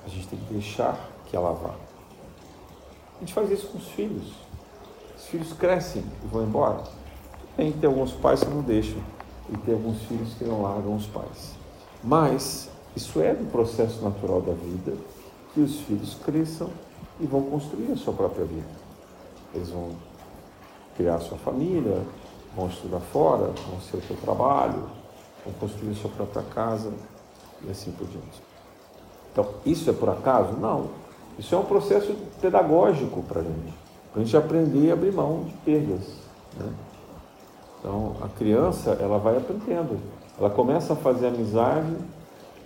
a 0.06 0.10
gente 0.10 0.28
tem 0.28 0.40
que 0.40 0.54
deixar 0.54 0.98
que 1.26 1.36
ela 1.36 1.54
vá. 1.54 1.74
A 3.16 3.20
gente 3.20 3.34
faz 3.34 3.50
isso 3.50 3.68
com 3.68 3.78
os 3.78 3.88
filhos. 3.88 4.34
Os 5.18 5.26
filhos 5.26 5.54
crescem 5.54 6.04
e 6.24 6.28
vão 6.28 6.44
embora. 6.44 6.84
Tem, 7.56 7.72
tem 7.72 7.90
alguns 7.90 8.12
pais 8.12 8.44
que 8.44 8.50
não 8.50 8.62
deixam 8.62 9.00
e 9.50 9.58
tem 9.58 9.74
alguns 9.74 10.02
filhos 10.04 10.34
que 10.36 10.44
não 10.44 10.62
largam 10.62 10.96
os 10.96 11.08
pais. 11.08 11.56
Mas 12.04 12.70
isso 12.96 13.20
é 13.22 13.34
do 13.34 13.50
processo 13.52 14.04
natural 14.04 14.42
da 14.42 14.54
vida 14.54 14.94
que 15.58 15.62
os 15.62 15.80
filhos 15.80 16.16
cresçam 16.24 16.70
e 17.20 17.26
vão 17.26 17.42
construir 17.42 17.92
a 17.92 17.96
sua 17.96 18.14
própria 18.14 18.46
vida. 18.46 18.68
Eles 19.56 19.72
vão 19.72 19.90
criar 20.96 21.16
a 21.16 21.20
sua 21.20 21.38
família, 21.40 22.00
vão 22.56 22.68
estudar 22.68 23.00
fora, 23.00 23.52
vão 23.68 23.82
ser 23.82 23.98
o 23.98 24.02
seu 24.04 24.16
trabalho, 24.18 24.84
vão 25.44 25.54
construir 25.60 25.96
sua 25.96 26.12
própria 26.12 26.44
casa 26.44 26.94
e 27.64 27.72
assim 27.72 27.92
por 27.92 28.06
diante. 28.06 28.44
Então, 29.32 29.50
isso 29.66 29.90
é 29.90 29.94
por 29.94 30.10
acaso? 30.10 30.54
Não. 30.54 30.92
Isso 31.40 31.56
é 31.56 31.58
um 31.58 31.66
processo 31.66 32.16
pedagógico 32.40 33.24
para 33.24 33.42
a 33.42 33.44
gente, 33.44 33.74
para 34.12 34.22
a 34.22 34.24
gente 34.24 34.38
aprender 34.38 34.92
a 34.92 34.94
abrir 34.94 35.12
mão 35.12 35.46
de 35.46 35.54
perdas. 35.54 36.08
Né? 36.56 36.72
Então, 37.80 38.16
a 38.22 38.28
criança, 38.30 38.92
ela 39.02 39.18
vai 39.18 39.38
aprendendo. 39.38 40.00
Ela 40.40 40.52
começa 40.52 40.94
a 40.94 40.96
fazer 40.96 41.28
amizade, 41.28 41.98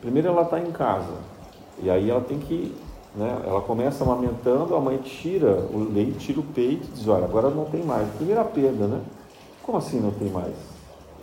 primeiro 0.02 0.28
ela 0.28 0.42
está 0.42 0.60
em 0.60 0.74
casa, 0.74 1.32
e 1.80 1.90
aí 1.90 2.10
ela 2.10 2.22
tem 2.22 2.40
que, 2.40 2.76
né, 3.16 3.44
ela 3.46 3.62
começa 3.62 4.04
amamentando, 4.04 4.76
a 4.76 4.80
mãe 4.80 4.98
tira 4.98 5.68
o 5.74 5.90
leite, 5.92 6.18
tira 6.20 6.40
o 6.40 6.44
peito 6.44 6.88
e 6.88 6.92
diz, 6.92 7.08
olha, 7.08 7.26
agora 7.26 7.50
não 7.50 7.66
tem 7.66 7.84
mais. 7.84 8.08
Primeira 8.16 8.44
perda, 8.44 8.88
né? 8.88 9.02
Como 9.64 9.78
assim 9.78 10.00
não 10.00 10.12
tem 10.12 10.30
mais? 10.30 10.54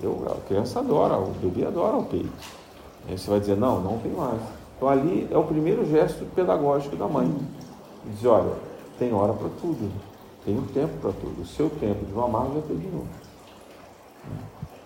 Eu, 0.03 0.27
a 0.31 0.47
criança 0.47 0.79
adora, 0.79 1.19
o 1.19 1.33
bebê 1.41 1.67
adora 1.67 1.97
o 1.97 2.05
peito. 2.05 2.31
Aí 3.09 3.19
você 3.19 3.31
vai 3.31 3.41
dizer, 3.41 3.57
não, 3.57 3.81
não 3.81 3.99
tem 3.99 4.13
mais. 4.13 4.41
Então 4.77 4.89
ali 4.89 5.27
é 5.31 5.37
o 5.37 5.45
primeiro 5.45 5.85
gesto 5.87 6.25
pedagógico 6.35 6.95
da 6.97 7.09
mãe. 7.09 7.35
Diz, 8.05 8.25
olha, 8.25 8.53
tem 8.99 9.13
hora 9.13 9.33
para 9.33 9.49
tudo, 9.61 9.91
tem 10.45 10.57
um 10.57 10.67
tempo 10.67 10.93
para 11.01 11.13
tudo. 11.13 11.43
O 11.43 11.47
seu 11.47 11.69
tempo 11.69 12.05
de 12.05 12.13
mamar 12.13 12.47
já 12.55 12.61
terminou. 12.63 13.05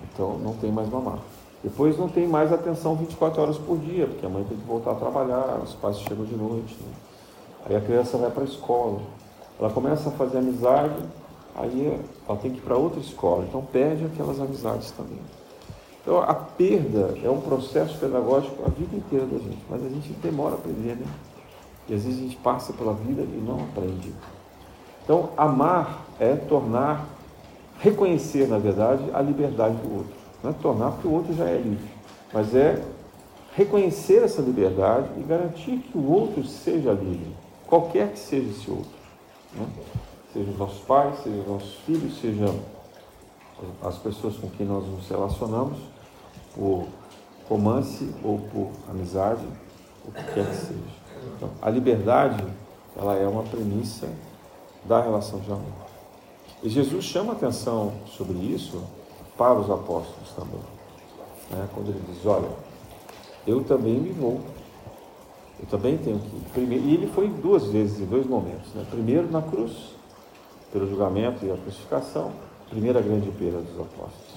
Então 0.03 0.38
não 0.38 0.55
tem 0.55 0.70
mais 0.70 0.88
mamar. 0.88 1.18
Depois 1.62 1.96
não 1.96 2.09
tem 2.09 2.27
mais 2.27 2.53
atenção 2.53 2.96
24 2.96 3.40
horas 3.40 3.59
por 3.59 3.79
dia, 3.79 4.07
porque 4.07 4.27
a 4.27 4.29
mãe 4.29 4.42
tem 4.44 4.57
que 4.57 4.66
voltar 4.66 4.92
a 4.92 4.94
trabalhar, 4.96 5.61
os 5.62 5.75
pais 5.75 5.98
chegam 6.01 6.25
de 6.25 6.35
noite. 6.35 6.77
Né? 6.81 6.92
Aí 7.66 7.77
a 7.77 7.81
criança 7.81 8.18
vai 8.18 8.31
para 8.31 8.42
a 8.42 8.46
escola. 8.46 9.01
Ela 9.61 9.70
começa 9.70 10.09
a 10.09 10.12
fazer 10.12 10.38
amizade, 10.38 10.96
aí 11.55 12.01
ela 12.29 12.38
tem 12.38 12.51
que 12.51 12.59
ir 12.59 12.62
para 12.62 12.77
outra 12.77 12.98
escola, 12.98 13.44
então 13.48 13.62
perde 13.62 14.05
aquelas 14.07 14.40
amizades 14.40 14.90
também. 14.90 15.20
Então 16.03 16.20
a 16.20 16.35
perda 16.35 17.14
é 17.22 17.31
um 17.31 17.40
processo 17.40 17.96
pedagógico 17.96 18.64
a 18.66 18.68
vida 18.68 18.96
inteira 18.96 19.25
da 19.25 19.38
gente, 19.38 19.64
mas 19.70 19.85
a 19.85 19.88
gente 19.88 20.12
demora 20.14 20.55
a 20.55 20.59
aprender, 20.59 20.96
né? 20.96 21.07
E 21.88 21.94
às 21.94 22.03
vezes 22.03 22.18
a 22.18 22.22
gente 22.22 22.37
passa 22.37 22.72
pela 22.72 22.92
vida 22.92 23.22
e 23.22 23.40
não 23.46 23.61
aprende. 23.61 24.12
Então 25.05 25.31
amar 25.37 26.05
é 26.18 26.35
tornar, 26.35 27.07
reconhecer 27.79 28.48
na 28.48 28.59
verdade 28.59 29.05
a 29.12 29.20
liberdade 29.20 29.77
do 29.77 29.98
outro. 29.98 30.21
Não 30.42 30.50
é 30.50 30.55
tornar 30.55 30.92
porque 30.92 31.09
o 31.09 31.12
outro 31.12 31.35
já 31.35 31.44
é 31.44 31.57
livre, 31.57 31.88
mas 32.33 32.55
é 32.55 32.83
reconhecer 33.55 34.22
essa 34.22 34.40
liberdade 34.42 35.09
e 35.18 35.22
garantir 35.22 35.78
que 35.78 35.96
o 35.96 36.11
outro 36.11 36.44
seja 36.44 36.92
livre, 36.92 37.35
qualquer 37.66 38.12
que 38.12 38.18
seja 38.18 38.48
esse 38.48 38.70
outro. 38.70 39.02
Né? 39.55 39.66
seja 40.33 40.50
os 40.50 40.59
nossos 40.59 40.81
pais, 40.81 41.22
seja 41.22 41.37
os 41.37 41.46
nossos 41.46 41.74
filhos, 41.87 42.18
seja 42.20 42.46
as 43.83 43.98
pessoas 43.98 44.37
com 44.37 44.48
quem 44.50 44.66
nós 44.66 44.85
nos 44.87 45.09
relacionamos, 45.09 45.78
por 46.55 46.87
romance 47.48 48.11
ou 48.24 48.38
por 48.38 48.70
amizade, 48.90 49.44
o 50.07 50.11
que 50.11 50.24
quer 50.33 50.48
que 50.48 50.57
seja. 50.57 51.02
Então, 51.37 51.50
a 51.61 51.70
liberdade, 51.70 52.44
ela 52.96 53.14
é 53.16 53.26
uma 53.26 53.42
premissa 53.42 54.09
da 54.85 55.00
relação 55.00 55.38
de 55.40 55.52
amor. 55.52 55.83
E 56.62 56.68
Jesus 56.68 57.05
chama 57.05 57.33
atenção 57.33 57.92
sobre 58.07 58.38
isso 58.38 58.83
para 59.42 59.59
os 59.59 59.68
apóstolos 59.68 60.31
também. 60.37 60.61
Né? 61.50 61.68
Quando 61.74 61.88
ele 61.88 62.00
diz, 62.09 62.24
olha, 62.24 62.48
eu 63.44 63.64
também 63.64 63.98
me 63.98 64.12
vou. 64.12 64.40
Eu 65.59 65.66
também 65.66 65.98
tenho 65.98 66.20
que 66.20 66.37
ir. 66.37 66.44
Primeiro, 66.52 66.85
e 66.85 66.94
ele 66.94 67.07
foi 67.09 67.26
duas 67.28 67.66
vezes, 67.66 67.98
em 67.98 68.05
dois 68.05 68.24
momentos. 68.24 68.72
Né? 68.72 68.87
Primeiro 68.88 69.28
na 69.33 69.42
cruz, 69.42 69.96
pelo 70.72 70.88
julgamento 70.88 71.44
e 71.44 71.50
a 71.50 71.57
crucificação, 71.57 72.31
primeira 72.70 73.00
grande 73.00 73.33
perda 73.33 73.59
dos 73.59 73.81
apóstolos. 73.81 74.33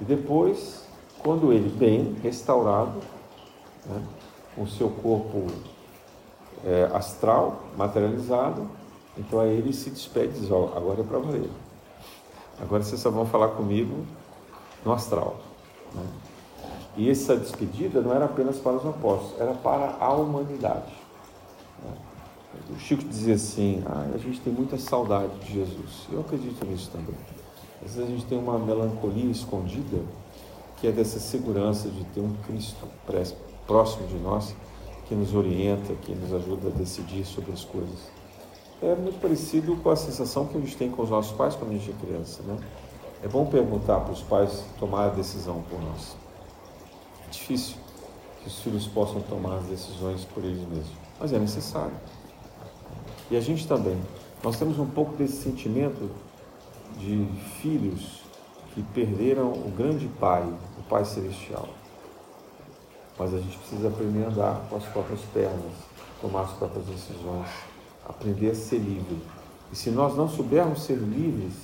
E 0.00 0.04
depois, 0.04 0.86
quando 1.18 1.52
ele, 1.52 1.68
bem 1.68 2.14
restaurado, 2.22 3.00
né, 3.84 4.00
com 4.54 4.64
seu 4.64 4.90
corpo 4.90 5.44
é, 6.64 6.88
astral, 6.94 7.64
materializado, 7.76 8.68
então 9.18 9.40
aí 9.40 9.56
ele 9.56 9.72
se 9.72 9.90
despede 9.90 10.36
e 10.36 10.40
diz: 10.42 10.52
agora 10.52 11.00
é 11.00 11.04
para 11.04 11.18
valer. 11.18 11.50
Agora 12.60 12.84
vocês 12.84 13.00
só 13.00 13.10
vão 13.10 13.26
falar 13.26 13.48
comigo 13.48 14.06
no 14.84 14.92
astral. 14.92 15.36
Né? 15.94 16.02
E 16.96 17.10
essa 17.10 17.36
despedida 17.36 18.00
não 18.00 18.12
era 18.12 18.24
apenas 18.24 18.56
para 18.58 18.72
os 18.72 18.86
apóstolos, 18.86 19.40
era 19.40 19.52
para 19.52 19.96
a 20.00 20.12
humanidade. 20.14 20.94
O 22.70 22.78
Chico 22.78 23.04
dizia 23.04 23.34
assim: 23.34 23.82
ah, 23.86 24.10
a 24.14 24.18
gente 24.18 24.40
tem 24.40 24.52
muita 24.52 24.78
saudade 24.78 25.38
de 25.40 25.52
Jesus. 25.52 26.06
Eu 26.10 26.20
acredito 26.20 26.64
nisso 26.64 26.90
também. 26.90 27.14
Às 27.84 27.94
vezes 27.94 28.08
a 28.08 28.12
gente 28.12 28.26
tem 28.26 28.38
uma 28.38 28.58
melancolia 28.58 29.30
escondida, 29.30 29.98
que 30.78 30.86
é 30.86 30.92
dessa 30.92 31.20
segurança 31.20 31.88
de 31.88 32.04
ter 32.06 32.20
um 32.20 32.34
Cristo 32.46 32.88
próximo 33.66 34.06
de 34.06 34.16
nós, 34.16 34.54
que 35.06 35.14
nos 35.14 35.34
orienta, 35.34 35.92
que 36.02 36.14
nos 36.14 36.32
ajuda 36.32 36.68
a 36.68 36.70
decidir 36.70 37.24
sobre 37.24 37.52
as 37.52 37.64
coisas. 37.64 38.10
É 38.82 38.94
muito 38.94 39.20
parecido 39.20 39.76
com 39.76 39.90
a 39.90 39.96
sensação 39.96 40.46
que 40.46 40.56
a 40.56 40.60
gente 40.60 40.76
tem 40.76 40.90
com 40.90 41.02
os 41.02 41.10
nossos 41.10 41.32
pais 41.36 41.54
quando 41.54 41.70
a 41.70 41.74
gente 41.74 41.90
é 41.90 42.06
criança. 42.06 42.42
Né? 42.42 42.58
É 43.22 43.28
bom 43.28 43.46
perguntar 43.46 44.00
para 44.00 44.12
os 44.12 44.22
pais 44.22 44.64
tomar 44.78 45.06
a 45.06 45.08
decisão 45.08 45.62
por 45.70 45.80
nós. 45.80 46.16
É 47.26 47.30
difícil 47.30 47.76
que 48.42 48.48
os 48.48 48.58
filhos 48.60 48.86
possam 48.86 49.20
tomar 49.22 49.56
as 49.56 49.64
decisões 49.64 50.24
por 50.24 50.44
eles 50.44 50.66
mesmos, 50.68 50.92
mas 51.18 51.32
é 51.32 51.38
necessário. 51.38 51.94
E 53.30 53.36
a 53.36 53.40
gente 53.40 53.66
também. 53.66 53.98
Nós 54.44 54.58
temos 54.58 54.78
um 54.78 54.86
pouco 54.86 55.16
desse 55.16 55.42
sentimento 55.42 56.10
de 56.98 57.26
filhos 57.60 58.22
que 58.74 58.82
perderam 58.82 59.50
o 59.50 59.72
grande 59.76 60.06
Pai, 60.20 60.42
o 60.78 60.82
Pai 60.82 61.04
Celestial. 61.04 61.68
Mas 63.18 63.32
a 63.32 63.38
gente 63.38 63.56
precisa 63.56 63.88
aprender 63.88 64.24
a 64.24 64.28
andar 64.28 64.66
com 64.68 64.76
as 64.76 64.84
próprias 64.84 65.20
pernas, 65.32 65.72
tomar 66.20 66.42
as 66.42 66.52
próprias 66.52 66.84
decisões, 66.84 67.48
aprender 68.06 68.50
a 68.50 68.54
ser 68.54 68.78
livre. 68.78 69.20
E 69.72 69.76
se 69.76 69.90
nós 69.90 70.14
não 70.14 70.28
soubermos 70.28 70.82
ser 70.82 70.98
livres, 70.98 71.54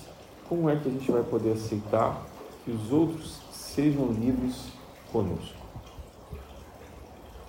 como 0.53 0.69
é 0.69 0.77
que 0.77 0.87
a 0.87 0.93
gente 0.93 1.11
vai 1.11 1.23
poder 1.23 1.53
aceitar 1.53 2.27
que 2.63 2.71
os 2.71 2.93
outros 2.93 3.39
sejam 3.51 4.09
livres 4.09 4.67
conosco? 5.11 5.57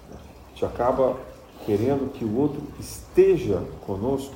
A 0.09 0.49
gente 0.51 0.65
acaba 0.65 1.17
querendo 1.65 2.13
que 2.13 2.23
o 2.23 2.33
outro 2.37 2.63
esteja 2.79 3.61
conosco 3.85 4.33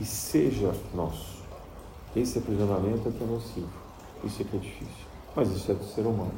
e 0.00 0.04
seja 0.06 0.72
nosso. 0.94 1.42
Esse 2.16 2.38
aprisionamento 2.38 3.06
é 3.06 3.12
que 3.12 3.22
é 3.22 3.26
nocivo, 3.26 3.68
isso 4.24 4.40
é 4.40 4.44
que 4.46 4.56
é 4.56 4.60
difícil, 4.60 5.04
mas 5.34 5.50
isso 5.50 5.70
é 5.70 5.74
do 5.74 5.84
ser 5.84 6.06
humano. 6.06 6.32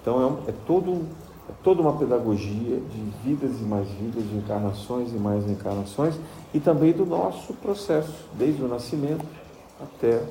Então 0.00 0.22
é, 0.22 0.26
um, 0.26 0.38
é 0.48 0.54
todo, 0.66 1.06
é 1.50 1.52
toda 1.62 1.82
uma 1.82 1.98
pedagogia 1.98 2.80
de 2.80 3.12
vidas 3.22 3.60
e 3.60 3.64
mais 3.64 3.86
vidas, 3.90 4.26
de 4.26 4.36
encarnações 4.36 5.12
e 5.12 5.16
mais 5.16 5.46
encarnações, 5.46 6.14
e 6.54 6.60
também 6.60 6.94
do 6.94 7.04
nosso 7.04 7.52
processo, 7.52 8.24
desde 8.38 8.62
o 8.62 8.68
nascimento 8.68 9.43
até 9.80 10.22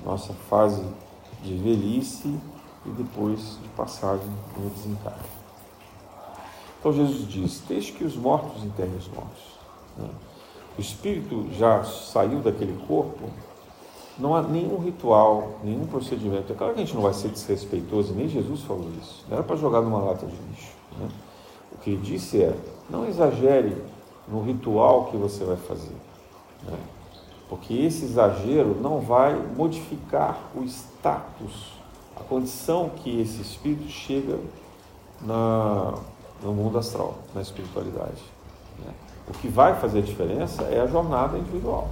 a 0.00 0.08
nossa 0.08 0.32
fase 0.48 0.84
de 1.42 1.56
velhice 1.56 2.38
e 2.86 2.90
depois 2.90 3.58
de 3.62 3.68
passagem 3.70 4.26
no 4.56 4.70
desencarne. 4.70 5.40
Então 6.78 6.92
Jesus 6.92 7.28
diz: 7.28 7.62
Deixe 7.68 7.92
que 7.92 8.04
os 8.04 8.16
mortos 8.16 8.64
enterrem 8.64 8.96
os 8.96 9.08
mortos. 9.08 9.58
Né? 9.96 10.08
O 10.78 10.80
espírito 10.80 11.46
já 11.52 11.84
saiu 11.84 12.40
daquele 12.40 12.78
corpo, 12.86 13.28
não 14.18 14.34
há 14.34 14.42
nenhum 14.42 14.78
ritual, 14.78 15.58
nenhum 15.62 15.86
procedimento. 15.86 16.52
É 16.52 16.56
claro 16.56 16.74
que 16.74 16.80
a 16.80 16.84
gente 16.84 16.94
não 16.94 17.02
vai 17.02 17.12
ser 17.12 17.28
desrespeitoso, 17.28 18.14
nem 18.14 18.28
Jesus 18.28 18.62
falou 18.62 18.88
isso. 19.00 19.24
Não 19.28 19.36
era 19.36 19.44
para 19.44 19.56
jogar 19.56 19.82
numa 19.82 19.98
lata 19.98 20.26
de 20.26 20.34
lixo. 20.34 20.72
Né? 20.98 21.08
O 21.72 21.78
que 21.78 21.90
ele 21.90 22.00
disse 22.00 22.42
é: 22.42 22.56
não 22.88 23.06
exagere 23.06 23.76
no 24.26 24.42
ritual 24.42 25.06
que 25.06 25.16
você 25.16 25.44
vai 25.44 25.56
fazer. 25.56 25.96
Né? 26.62 26.78
Porque 27.50 27.74
esse 27.74 28.04
exagero 28.04 28.76
não 28.80 29.00
vai 29.00 29.34
modificar 29.34 30.38
o 30.54 30.62
status, 30.62 31.72
a 32.16 32.20
condição 32.20 32.90
que 32.90 33.20
esse 33.20 33.42
espírito 33.42 33.88
chega 33.88 34.38
na, 35.20 35.94
no 36.40 36.54
mundo 36.54 36.78
astral, 36.78 37.18
na 37.34 37.42
espiritualidade. 37.42 38.22
Né? 38.78 38.92
O 39.28 39.32
que 39.32 39.48
vai 39.48 39.74
fazer 39.80 39.98
a 39.98 40.02
diferença 40.02 40.62
é 40.62 40.80
a 40.80 40.86
jornada 40.86 41.36
individual. 41.36 41.88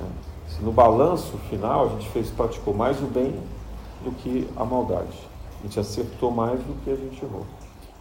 Né? 0.00 0.08
Se 0.48 0.60
no 0.62 0.72
balanço 0.72 1.38
final 1.48 1.86
a 1.86 1.88
gente 1.90 2.08
fez, 2.08 2.28
praticou 2.30 2.74
mais 2.74 3.00
o 3.00 3.06
bem 3.06 3.40
do 4.02 4.10
que 4.10 4.48
a 4.56 4.64
maldade, 4.64 5.16
a 5.60 5.62
gente 5.62 5.78
acertou 5.78 6.32
mais 6.32 6.58
do 6.58 6.74
que 6.82 6.90
a 6.90 6.96
gente 6.96 7.24
errou. 7.24 7.46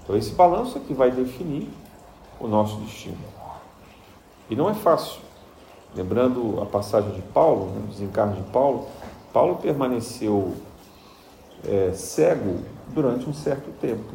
Então 0.04 0.17
esse 0.17 0.32
balanço 0.32 0.80
é 0.80 0.82
que 0.82 0.95
vai 0.95 1.12
definir 1.12 1.69
o 2.39 2.47
nosso 2.47 2.78
destino. 2.78 3.17
E 4.49 4.56
não 4.56 4.67
é 4.67 4.73
fácil. 4.73 5.24
Lembrando 5.95 6.62
a 6.62 6.65
passagem 6.65 7.12
de 7.12 7.21
Paulo, 7.21 7.67
né, 7.67 7.81
o 7.86 7.88
desencarne 7.88 8.36
de 8.36 8.43
Paulo, 8.51 8.88
Paulo 9.31 9.55
permaneceu 9.55 10.53
é, 11.65 11.91
cego 11.93 12.60
durante 12.93 13.29
um 13.29 13.34
certo 13.34 13.71
tempo. 13.79 14.13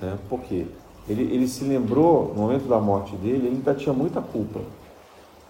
Né? 0.00 0.18
Por 0.28 0.40
quê? 0.40 0.66
Ele, 1.08 1.22
ele 1.22 1.48
se 1.48 1.64
lembrou, 1.64 2.32
no 2.34 2.42
momento 2.42 2.68
da 2.68 2.78
morte 2.78 3.14
dele, 3.16 3.46
ele 3.46 3.48
ainda 3.56 3.74
tinha 3.74 3.92
muita 3.92 4.20
culpa. 4.20 4.60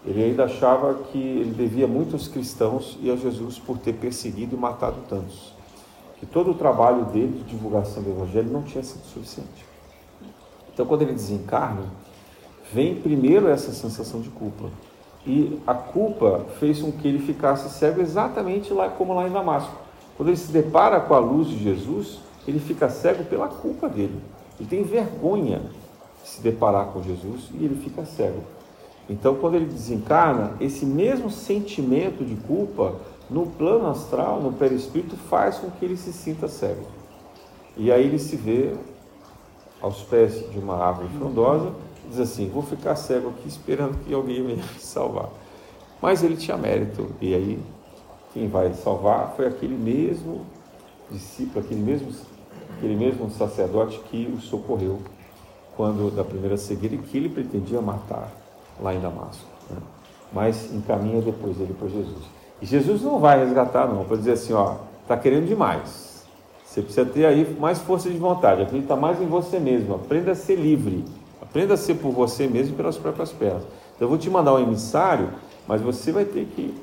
Ele 0.04 0.22
ainda 0.22 0.44
achava 0.44 0.94
que 0.94 1.18
ele 1.18 1.52
devia 1.52 1.88
muito 1.88 2.14
aos 2.14 2.28
cristãos 2.28 2.96
e 3.00 3.10
a 3.10 3.16
Jesus 3.16 3.58
por 3.58 3.78
ter 3.78 3.94
perseguido 3.94 4.54
e 4.54 4.58
matado 4.58 4.98
tantos. 5.08 5.52
Que 6.20 6.26
todo 6.26 6.52
o 6.52 6.54
trabalho 6.54 7.06
dele 7.06 7.42
de 7.42 7.50
divulgação 7.50 8.02
do 8.02 8.10
Evangelho 8.10 8.50
não 8.50 8.62
tinha 8.62 8.84
sido 8.84 9.04
suficiente. 9.04 9.66
Então, 10.72 10.86
quando 10.86 11.02
ele 11.02 11.12
desencarna, 11.12 11.84
vem 12.72 12.94
primeiro 12.96 13.48
essa 13.48 13.72
sensação 13.72 14.20
de 14.20 14.28
culpa. 14.30 14.70
E 15.26 15.60
a 15.66 15.74
culpa 15.74 16.46
fez 16.60 16.80
com 16.80 16.92
que 16.92 17.08
ele 17.08 17.18
ficasse 17.18 17.68
cego 17.78 18.00
exatamente 18.00 18.72
lá 18.72 18.88
como 18.88 19.14
lá 19.14 19.26
em 19.26 19.32
Damasco. 19.32 19.74
Quando 20.16 20.28
ele 20.28 20.36
se 20.36 20.52
depara 20.52 21.00
com 21.00 21.14
a 21.14 21.18
luz 21.18 21.48
de 21.48 21.58
Jesus, 21.58 22.20
ele 22.46 22.60
fica 22.60 22.88
cego 22.88 23.24
pela 23.24 23.48
culpa 23.48 23.88
dele. 23.88 24.20
Ele 24.58 24.68
tem 24.68 24.82
vergonha 24.82 25.60
de 26.22 26.28
se 26.28 26.40
deparar 26.40 26.86
com 26.86 27.02
Jesus 27.02 27.50
e 27.54 27.64
ele 27.64 27.76
fica 27.82 28.04
cego. 28.04 28.40
Então, 29.08 29.36
quando 29.36 29.54
ele 29.54 29.66
desencarna, 29.66 30.54
esse 30.60 30.84
mesmo 30.84 31.30
sentimento 31.30 32.24
de 32.24 32.34
culpa 32.34 32.94
no 33.28 33.46
plano 33.46 33.88
astral, 33.88 34.40
no 34.40 34.52
perispírito, 34.52 35.16
faz 35.16 35.58
com 35.58 35.70
que 35.70 35.84
ele 35.84 35.96
se 35.96 36.12
sinta 36.12 36.48
cego. 36.48 36.86
E 37.76 37.92
aí 37.92 38.04
ele 38.04 38.18
se 38.18 38.36
vê 38.36 38.74
aos 39.80 40.02
pés 40.02 40.50
de 40.50 40.58
uma 40.58 40.76
árvore 40.76 41.08
frondosa, 41.18 41.72
diz 42.08 42.20
assim: 42.20 42.48
Vou 42.48 42.62
ficar 42.62 42.96
cego 42.96 43.30
aqui 43.30 43.48
esperando 43.48 43.98
que 44.04 44.12
alguém 44.12 44.42
venha 44.42 44.56
me 44.56 44.80
salvar. 44.80 45.28
Mas 46.00 46.22
ele 46.22 46.36
tinha 46.36 46.56
mérito, 46.56 47.10
e 47.20 47.34
aí 47.34 47.58
quem 48.32 48.48
vai 48.48 48.72
salvar 48.74 49.32
foi 49.34 49.46
aquele 49.46 49.76
mesmo 49.76 50.44
discípulo, 51.10 51.64
aquele 51.64 51.80
mesmo 51.80 52.10
aquele 52.76 52.96
mesmo 52.96 53.30
sacerdote 53.30 53.98
que 54.10 54.30
o 54.34 54.40
socorreu 54.40 55.00
quando 55.76 56.14
da 56.14 56.24
primeira 56.24 56.56
cegueira 56.56 56.96
que 56.96 57.16
ele 57.16 57.28
pretendia 57.28 57.80
matar 57.80 58.30
lá 58.80 58.94
em 58.94 59.00
Damasco. 59.00 59.46
Né? 59.70 59.76
Mas 60.32 60.72
encaminha 60.72 61.20
depois 61.20 61.60
ele 61.60 61.74
para 61.74 61.88
Jesus. 61.88 62.24
E 62.60 62.66
Jesus 62.66 63.02
não 63.02 63.18
vai 63.18 63.38
resgatar, 63.38 63.86
não, 63.86 64.04
para 64.04 64.16
dizer 64.16 64.32
assim: 64.32 64.52
ó, 64.52 64.76
está 65.02 65.16
querendo 65.16 65.46
demais. 65.46 66.26
Você 66.64 66.82
precisa 66.82 67.06
ter 67.06 67.24
aí 67.24 67.56
mais 67.58 67.78
força 67.78 68.10
de 68.10 68.18
vontade, 68.18 68.62
acredita 68.62 68.96
mais 68.96 69.20
em 69.20 69.26
você 69.26 69.58
mesmo, 69.58 69.94
aprenda 69.94 70.32
a 70.32 70.34
ser 70.34 70.56
livre, 70.56 71.04
aprenda 71.48 71.74
a 71.74 71.76
ser 71.76 71.94
por 71.94 72.12
você 72.12 72.46
mesmo 72.46 72.76
pelas 72.76 72.96
próprias 72.96 73.32
pernas. 73.32 73.62
Então, 73.94 74.06
eu 74.06 74.08
vou 74.08 74.18
te 74.18 74.28
mandar 74.28 74.54
um 74.54 74.58
emissário, 74.58 75.30
mas 75.66 75.80
você 75.80 76.12
vai 76.12 76.24
ter 76.24 76.46
que 76.46 76.74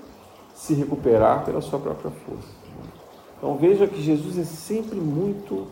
se 0.54 0.74
recuperar 0.74 1.44
pela 1.46 1.62
sua 1.62 1.80
própria 1.80 2.12
força. 2.12 2.64
Então 3.44 3.58
veja 3.58 3.86
que 3.86 4.02
Jesus 4.02 4.38
é 4.38 4.46
sempre 4.46 4.98
muito 4.98 5.68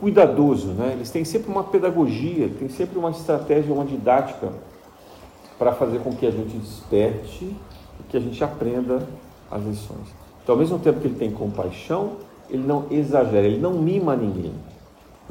cuidadoso, 0.00 0.72
né? 0.72 0.90
Eles 0.92 1.08
têm 1.08 1.24
sempre 1.24 1.48
uma 1.48 1.62
pedagogia, 1.62 2.50
tem 2.58 2.68
sempre 2.68 2.98
uma 2.98 3.10
estratégia, 3.10 3.72
uma 3.72 3.84
didática 3.84 4.52
para 5.56 5.72
fazer 5.72 6.00
com 6.00 6.12
que 6.12 6.26
a 6.26 6.32
gente 6.32 6.56
desperte 6.56 7.44
e 7.44 8.02
que 8.08 8.16
a 8.16 8.20
gente 8.20 8.42
aprenda 8.42 9.06
as 9.48 9.62
lições. 9.62 10.08
Então, 10.42 10.56
ao 10.56 10.58
mesmo 10.58 10.80
tempo 10.80 10.98
que 10.98 11.06
ele 11.06 11.14
tem 11.14 11.30
compaixão, 11.30 12.14
ele 12.50 12.66
não 12.66 12.86
exagera, 12.90 13.46
ele 13.46 13.60
não 13.60 13.74
mima 13.74 14.16
ninguém. 14.16 14.52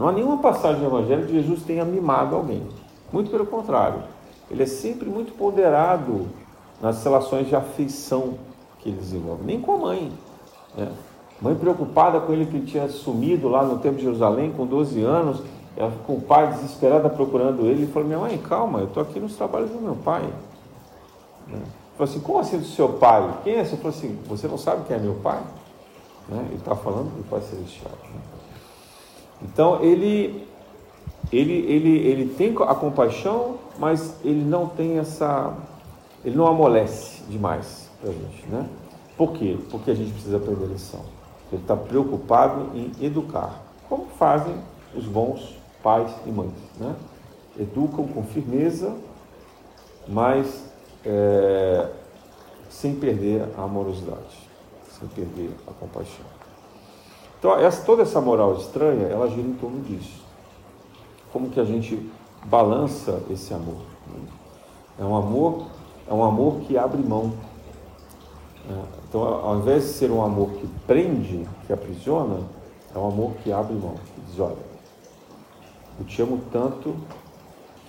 Não 0.01 0.07
há 0.07 0.11
nenhuma 0.11 0.39
passagem 0.39 0.79
do 0.81 0.87
Evangelho 0.87 1.27
que 1.27 1.33
Jesus 1.33 1.61
tenha 1.61 1.85
mimado 1.85 2.35
alguém. 2.35 2.63
Muito 3.13 3.29
pelo 3.29 3.45
contrário, 3.45 4.01
ele 4.49 4.63
é 4.63 4.65
sempre 4.65 5.07
muito 5.07 5.31
ponderado 5.33 6.25
nas 6.81 7.03
relações 7.03 7.47
de 7.47 7.55
afeição 7.55 8.33
que 8.79 8.89
ele 8.89 8.97
desenvolve. 8.97 9.43
Nem 9.43 9.61
com 9.61 9.73
a 9.73 9.77
mãe. 9.77 10.11
Né? 10.75 10.91
Mãe 11.39 11.53
preocupada 11.53 12.19
com 12.19 12.33
ele 12.33 12.47
que 12.47 12.57
ele 12.57 12.65
tinha 12.65 12.89
sumido 12.89 13.47
lá 13.47 13.61
no 13.61 13.77
tempo 13.77 13.97
de 13.97 14.01
Jerusalém 14.01 14.51
com 14.51 14.65
12 14.65 15.03
anos, 15.03 15.43
ela 15.77 15.91
com 16.07 16.13
o 16.13 16.21
pai 16.21 16.47
desesperada 16.47 17.07
procurando 17.07 17.67
ele, 17.67 17.83
ele 17.83 17.91
falou, 17.91 18.07
minha 18.07 18.19
mãe, 18.21 18.39
calma, 18.39 18.79
eu 18.79 18.85
estou 18.85 19.03
aqui 19.03 19.19
nos 19.19 19.35
trabalhos 19.35 19.69
do 19.69 19.79
meu 19.79 19.95
pai. 19.97 20.23
Né? 21.47 21.61
Falou 21.95 22.09
assim, 22.11 22.19
como 22.21 22.39
assim 22.39 22.57
do 22.57 22.65
seu 22.65 22.89
pai? 22.93 23.37
Quem 23.43 23.53
é? 23.53 23.63
Você 23.63 23.77
falou 23.77 23.91
assim, 23.95 24.17
você 24.27 24.47
não 24.47 24.57
sabe 24.57 24.83
quem 24.87 24.95
é 24.95 24.99
meu 24.99 25.13
pai? 25.21 25.43
Né? 26.27 26.43
Ele 26.47 26.55
está 26.55 26.75
falando 26.75 27.15
do 27.15 27.29
Pai 27.29 27.39
Celestial. 27.41 27.91
Né? 28.03 28.30
Então 29.43 29.83
ele, 29.83 30.47
ele, 31.31 31.53
ele, 31.53 31.97
ele 31.97 32.33
tem 32.35 32.55
a 32.67 32.75
compaixão, 32.75 33.57
mas 33.77 34.15
ele 34.23 34.43
não 34.43 34.67
tem 34.67 34.99
essa. 34.99 35.53
Ele 36.23 36.35
não 36.35 36.47
amolece 36.47 37.23
demais 37.29 37.89
para 37.99 38.11
a 38.11 38.13
gente. 38.13 38.47
Né? 38.47 38.67
Por 39.17 39.33
quê? 39.33 39.57
Porque 39.69 39.91
a 39.91 39.95
gente 39.95 40.11
precisa 40.11 40.37
aprender 40.37 40.65
lição. 40.65 41.01
Ele 41.51 41.61
está 41.61 41.75
preocupado 41.75 42.69
em 42.75 42.91
educar, 43.03 43.61
como 43.89 44.05
fazem 44.17 44.55
os 44.95 45.05
bons 45.05 45.57
pais 45.83 46.11
e 46.25 46.29
mães. 46.29 46.51
Né? 46.79 46.95
Educam 47.59 48.07
com 48.07 48.23
firmeza, 48.23 48.95
mas 50.07 50.71
é, 51.05 51.89
sem 52.69 52.95
perder 52.95 53.43
a 53.57 53.63
amorosidade, 53.63 54.47
sem 54.89 55.07
perder 55.09 55.51
a 55.67 55.71
compaixão. 55.73 56.40
Então, 57.41 57.57
essa, 57.57 57.83
toda 57.83 58.03
essa 58.03 58.21
moral 58.21 58.53
estranha, 58.53 59.07
ela 59.07 59.27
gira 59.27 59.47
em 59.47 59.55
torno 59.55 59.81
disso. 59.81 60.21
Como 61.33 61.49
que 61.49 61.59
a 61.59 61.63
gente 61.63 62.07
balança 62.45 63.19
esse 63.31 63.51
amor? 63.51 63.81
É 64.99 65.03
um 65.03 65.15
amor, 65.15 65.65
é 66.07 66.13
um 66.13 66.23
amor 66.23 66.59
que 66.59 66.77
abre 66.77 67.01
mão. 67.01 67.33
É, 68.69 68.83
então, 69.09 69.23
ao 69.23 69.57
invés 69.57 69.85
de 69.85 69.89
ser 69.89 70.11
um 70.11 70.23
amor 70.23 70.51
que 70.51 70.67
prende, 70.85 71.43
que 71.65 71.73
aprisiona, 71.73 72.41
é 72.93 72.99
um 72.99 73.07
amor 73.07 73.31
que 73.43 73.51
abre 73.51 73.73
mão, 73.73 73.95
que 73.95 74.21
diz, 74.21 74.39
olha, 74.39 74.55
eu 75.99 76.05
te 76.05 76.21
amo 76.21 76.41
tanto 76.51 76.95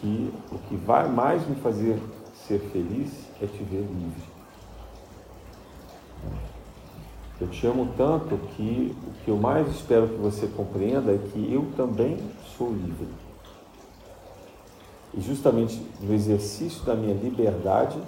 que 0.01 0.33
o 0.51 0.57
que 0.61 0.77
vai 0.77 1.11
mais 1.11 1.47
me 1.47 1.57
fazer 1.57 2.01
ser 2.49 2.59
feliz 2.59 3.13
é 3.43 3.47
te 3.47 3.63
ver 3.65 3.83
livre. 3.83 4.33
Eu 7.43 7.49
te 7.49 7.67
amo 7.67 7.93
tanto 7.97 8.39
que 8.55 8.97
o 9.05 9.25
que 9.25 9.29
eu 9.33 9.37
mais 9.37 9.67
espero 9.67 10.07
que 10.07 10.15
você 10.15 10.47
compreenda 10.47 11.11
é 11.11 11.19
que 11.19 11.53
eu 11.53 11.67
também 11.77 12.17
sou 12.57 12.71
livre. 12.73 13.09
E 15.13 15.21
justamente 15.21 15.85
no 16.01 16.15
exercício 16.15 16.85
da 16.85 16.95
minha 16.95 17.15
liberdade 17.15 18.01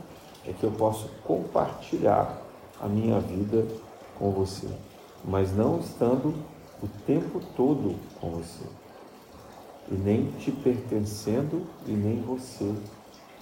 é 0.47 0.53
que 0.53 0.63
eu 0.63 0.71
posso 0.71 1.09
compartilhar 1.25 2.41
a 2.81 2.87
minha 2.87 3.19
vida 3.19 3.67
com 4.17 4.31
você, 4.31 4.69
mas 5.25 5.53
não 5.53 5.81
estando 5.81 6.33
o 6.81 6.87
tempo 7.05 7.41
todo 7.57 7.97
com 8.21 8.31
você, 8.31 8.65
e 9.91 9.95
nem 9.97 10.31
te 10.39 10.53
pertencendo 10.53 11.67
e 11.89 11.91
nem 11.91 12.21
você 12.23 12.73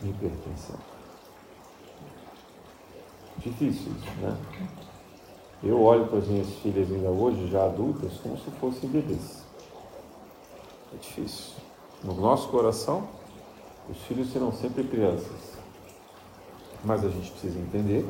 me 0.01 0.15
pertencendo. 0.15 0.81
Difícil 3.37 3.93
isso, 3.93 4.21
né? 4.23 4.35
Eu 5.63 5.81
olho 5.81 6.07
para 6.09 6.19
as 6.19 6.27
minhas 6.27 6.49
filhas 6.57 6.91
ainda 6.91 7.09
hoje, 7.09 7.49
já 7.49 7.65
adultas, 7.65 8.13
como 8.21 8.37
se 8.37 8.51
fossem 8.53 8.91
bebês. 8.91 9.45
É 10.93 10.97
difícil. 10.97 11.53
No 12.03 12.15
nosso 12.15 12.49
coração, 12.49 13.07
os 13.89 13.97
filhos 13.99 14.33
serão 14.33 14.51
sempre 14.53 14.83
crianças. 14.83 15.53
Mas 16.85 17.05
a 17.05 17.09
gente 17.09 17.31
precisa 17.31 17.61
entender 17.61 18.05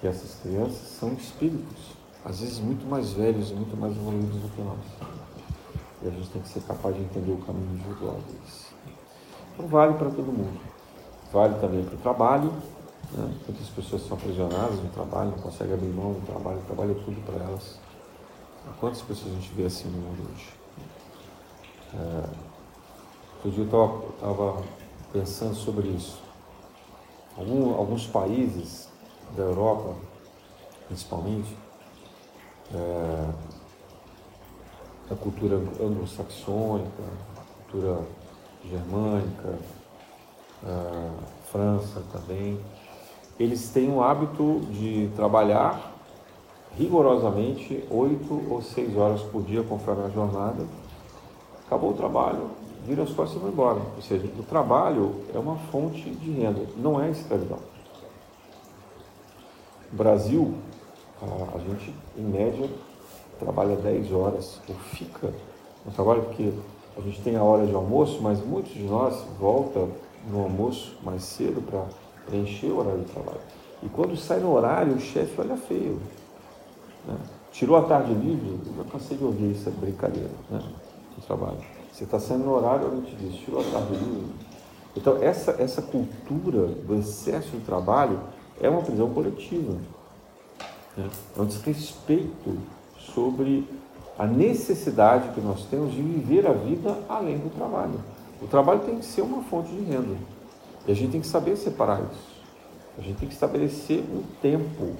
que 0.00 0.06
essas 0.06 0.36
crianças 0.40 0.88
são 0.98 1.12
espíritos, 1.14 1.96
às 2.24 2.38
vezes 2.38 2.60
muito 2.60 2.86
mais 2.86 3.12
velhos 3.12 3.50
e 3.50 3.54
muito 3.54 3.76
mais 3.76 3.96
evoluídos 3.96 4.40
do 4.40 4.48
que 4.50 4.62
nós. 4.62 4.78
E 6.02 6.06
a 6.06 6.10
gente 6.10 6.30
tem 6.30 6.42
que 6.42 6.48
ser 6.48 6.60
capaz 6.60 6.94
de 6.94 7.02
entender 7.02 7.32
o 7.32 7.38
caminho 7.38 7.74
individual 7.74 8.18
deles. 8.28 8.72
Então 9.52 9.66
vale 9.66 9.94
para 9.94 10.10
todo 10.10 10.26
mundo. 10.26 10.60
Vale 11.32 11.58
também 11.60 11.84
para 11.84 11.94
o 11.96 11.98
trabalho. 11.98 12.52
Né? 13.12 13.34
Pessoas 13.74 14.02
são 14.02 14.16
aprisionadas 14.16 14.82
no 14.82 14.90
trabalho, 14.90 15.30
não 15.30 15.38
conseguem 15.38 15.74
abrir 15.74 15.88
mão 15.88 16.12
do 16.12 16.26
trabalho, 16.26 16.60
trabalho 16.66 16.92
é 16.92 17.04
tudo 17.04 17.24
para 17.24 17.44
elas. 17.44 17.78
Quantas 18.80 19.00
pessoas 19.02 19.32
a 19.32 19.34
gente 19.36 19.52
vê 19.54 19.64
assim 19.64 19.88
no 19.88 19.98
mundo 19.98 20.30
hoje? 20.30 20.52
É, 21.94 22.28
outro 23.36 23.50
dia 23.50 23.64
eu 23.64 24.10
estava 24.14 24.62
pensando 25.12 25.54
sobre 25.54 25.88
isso. 25.88 26.20
Algum, 27.36 27.74
alguns 27.74 28.06
países 28.06 28.88
da 29.36 29.44
Europa, 29.44 29.94
principalmente, 30.88 31.56
é, 32.74 33.30
a 35.10 35.14
cultura 35.14 35.56
anglo-saxônica, 35.56 37.02
a 37.36 37.62
cultura 37.62 38.06
germânica, 38.64 39.58
a 40.64 41.10
França 41.50 42.02
também, 42.12 42.60
eles 43.38 43.68
têm 43.70 43.92
o 43.92 44.02
hábito 44.02 44.60
de 44.70 45.10
trabalhar 45.14 45.94
rigorosamente 46.76 47.84
oito 47.90 48.42
ou 48.50 48.60
seis 48.62 48.96
horas 48.96 49.22
por 49.22 49.42
dia 49.42 49.62
conforme 49.62 50.04
a 50.04 50.08
jornada. 50.08 50.64
Acabou 51.66 51.90
o 51.90 51.94
trabalho, 51.94 52.50
vira 52.84 53.02
as 53.02 53.10
costas 53.10 53.36
e 53.36 53.40
vai 53.40 53.50
embora. 53.50 53.80
Ou 53.96 54.02
seja, 54.02 54.26
o 54.38 54.42
trabalho 54.42 55.14
é 55.34 55.38
uma 55.38 55.56
fonte 55.70 56.10
de 56.10 56.30
renda, 56.30 56.66
não 56.76 57.00
é 57.00 57.10
escravidão. 57.10 57.58
Brasil, 59.92 60.54
a, 61.22 61.58
gente, 61.58 61.94
em 62.16 62.22
média, 62.22 62.68
trabalha 63.38 63.76
10 63.76 64.12
horas, 64.12 64.60
ou 64.68 64.74
fica 64.74 65.32
no 65.84 65.92
trabalho, 65.92 66.22
porque 66.22 66.52
a 66.96 67.00
gente 67.00 67.20
tem 67.22 67.36
a 67.36 67.42
hora 67.42 67.66
de 67.66 67.74
almoço, 67.74 68.20
mas 68.20 68.44
muitos 68.44 68.72
de 68.72 68.82
nós 68.82 69.24
voltam 69.38 69.88
no 70.28 70.42
almoço 70.42 70.96
mais 71.02 71.22
cedo 71.22 71.62
para 71.62 71.84
preencher 72.28 72.66
o 72.66 72.78
horário 72.78 73.00
de 73.00 73.12
trabalho. 73.12 73.40
E 73.82 73.88
quando 73.88 74.16
sai 74.16 74.40
no 74.40 74.52
horário, 74.52 74.94
o 74.94 75.00
chefe 75.00 75.40
olha 75.40 75.56
feio. 75.56 76.00
Né? 77.06 77.16
Tirou 77.52 77.76
a 77.76 77.82
tarde 77.82 78.12
livre, 78.12 78.58
eu 78.76 78.84
cansei 78.84 79.16
de 79.16 79.24
ouvir 79.24 79.52
essa 79.52 79.70
brincadeira 79.70 80.30
né? 80.50 80.62
no 81.16 81.22
trabalho. 81.24 81.58
Você 81.92 82.04
está 82.04 82.20
saindo 82.20 82.44
no 82.44 82.52
horário, 82.52 82.84
alguém 82.84 83.02
te 83.02 83.16
diz, 83.16 83.34
tirou 83.40 83.60
a 83.60 83.64
tarde 83.64 83.94
livre. 83.94 84.32
Então, 84.96 85.22
essa, 85.22 85.52
essa 85.58 85.82
cultura 85.82 86.66
do 86.66 86.94
excesso 86.96 87.50
de 87.50 87.60
trabalho 87.60 88.20
é 88.60 88.68
uma 88.68 88.82
prisão 88.82 89.08
coletiva. 89.10 89.74
Né? 90.96 91.08
É 91.36 91.40
um 91.40 91.46
desrespeito 91.46 92.58
sobre 93.14 93.66
a 94.18 94.26
necessidade 94.26 95.28
que 95.30 95.40
nós 95.40 95.64
temos 95.66 95.92
de 95.92 96.02
viver 96.02 96.46
a 96.46 96.52
vida 96.52 96.98
além 97.08 97.38
do 97.38 97.50
trabalho. 97.54 98.00
O 98.42 98.46
trabalho 98.46 98.80
tem 98.80 98.98
que 98.98 99.04
ser 99.04 99.22
uma 99.22 99.42
fonte 99.44 99.70
de 99.70 99.82
renda. 99.82 100.16
E 100.88 100.92
a 100.92 100.94
gente 100.94 101.12
tem 101.12 101.20
que 101.20 101.26
saber 101.26 101.54
separar 101.56 102.00
isso. 102.00 102.38
A 102.96 103.02
gente 103.02 103.18
tem 103.18 103.28
que 103.28 103.34
estabelecer 103.34 104.00
um 104.00 104.22
tempo 104.40 104.96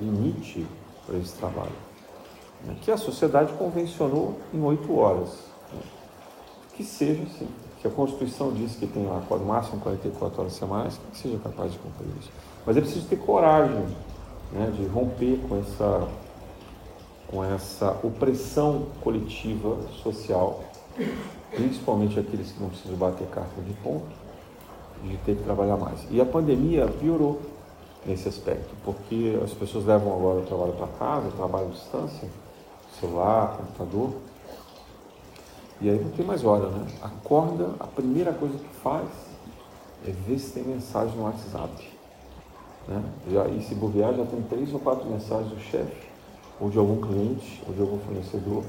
limite 0.00 0.64
para 1.04 1.18
esse 1.18 1.34
trabalho. 1.34 1.72
Né? 2.64 2.76
Que 2.80 2.92
a 2.92 2.96
sociedade 2.96 3.52
convencionou 3.54 4.38
em 4.52 4.62
oito 4.62 4.96
horas. 4.96 5.40
Né? 5.72 5.80
Que 6.76 6.84
seja 6.84 7.24
assim. 7.24 7.48
Que 7.82 7.88
a 7.88 7.90
Constituição 7.90 8.52
diz 8.52 8.76
que 8.76 8.86
tem 8.86 9.04
lá 9.04 9.20
no 9.28 9.44
máximo 9.44 9.80
44 9.80 10.40
horas 10.40 10.52
semanais, 10.54 11.00
que 11.12 11.18
seja 11.18 11.36
capaz 11.38 11.72
de 11.72 11.78
cumprir 11.80 12.08
isso. 12.20 12.30
Mas 12.64 12.76
é 12.76 12.80
preciso 12.80 13.06
ter 13.08 13.16
coragem 13.16 13.84
né, 14.52 14.72
de 14.74 14.86
romper 14.86 15.38
com 15.48 15.58
essa, 15.58 16.08
com 17.26 17.44
essa 17.44 17.90
opressão 18.04 18.86
coletiva 19.02 19.76
social, 20.02 20.62
principalmente 21.50 22.18
aqueles 22.18 22.52
que 22.52 22.62
não 22.62 22.70
precisam 22.70 22.96
bater 22.96 23.26
carta 23.28 23.60
de 23.60 23.74
ponto, 23.82 24.23
de 25.04 25.16
ter 25.18 25.36
que 25.36 25.42
trabalhar 25.44 25.76
mais. 25.76 26.00
E 26.10 26.20
a 26.20 26.24
pandemia 26.24 26.86
piorou 26.86 27.40
nesse 28.06 28.28
aspecto, 28.28 28.74
porque 28.84 29.38
as 29.42 29.52
pessoas 29.52 29.84
levam 29.84 30.12
agora 30.12 30.40
o 30.40 30.46
trabalho 30.46 30.72
para 30.72 30.86
casa, 30.98 31.28
o 31.28 31.32
trabalho 31.32 31.66
à 31.66 31.70
distância, 31.70 32.28
celular, 32.98 33.56
computador, 33.56 34.10
e 35.80 35.90
aí 35.90 36.02
não 36.02 36.10
tem 36.10 36.24
mais 36.24 36.44
hora, 36.44 36.68
né? 36.68 36.86
Acorda, 37.02 37.70
a 37.80 37.86
primeira 37.86 38.32
coisa 38.32 38.56
que 38.56 38.74
faz 38.82 39.08
é 40.06 40.10
ver 40.10 40.38
se 40.38 40.52
tem 40.52 40.62
mensagem 40.62 41.16
no 41.16 41.24
WhatsApp. 41.24 41.88
Né? 42.86 43.02
Já, 43.30 43.46
e 43.48 43.62
se 43.62 43.74
bobear, 43.74 44.14
já 44.14 44.24
tem 44.24 44.42
três 44.42 44.72
ou 44.72 44.78
quatro 44.78 45.08
mensagens 45.08 45.48
do 45.48 45.60
chefe, 45.60 46.08
ou 46.60 46.70
de 46.70 46.78
algum 46.78 47.00
cliente, 47.00 47.62
ou 47.66 47.74
de 47.74 47.80
algum 47.80 47.98
fornecedor 47.98 48.62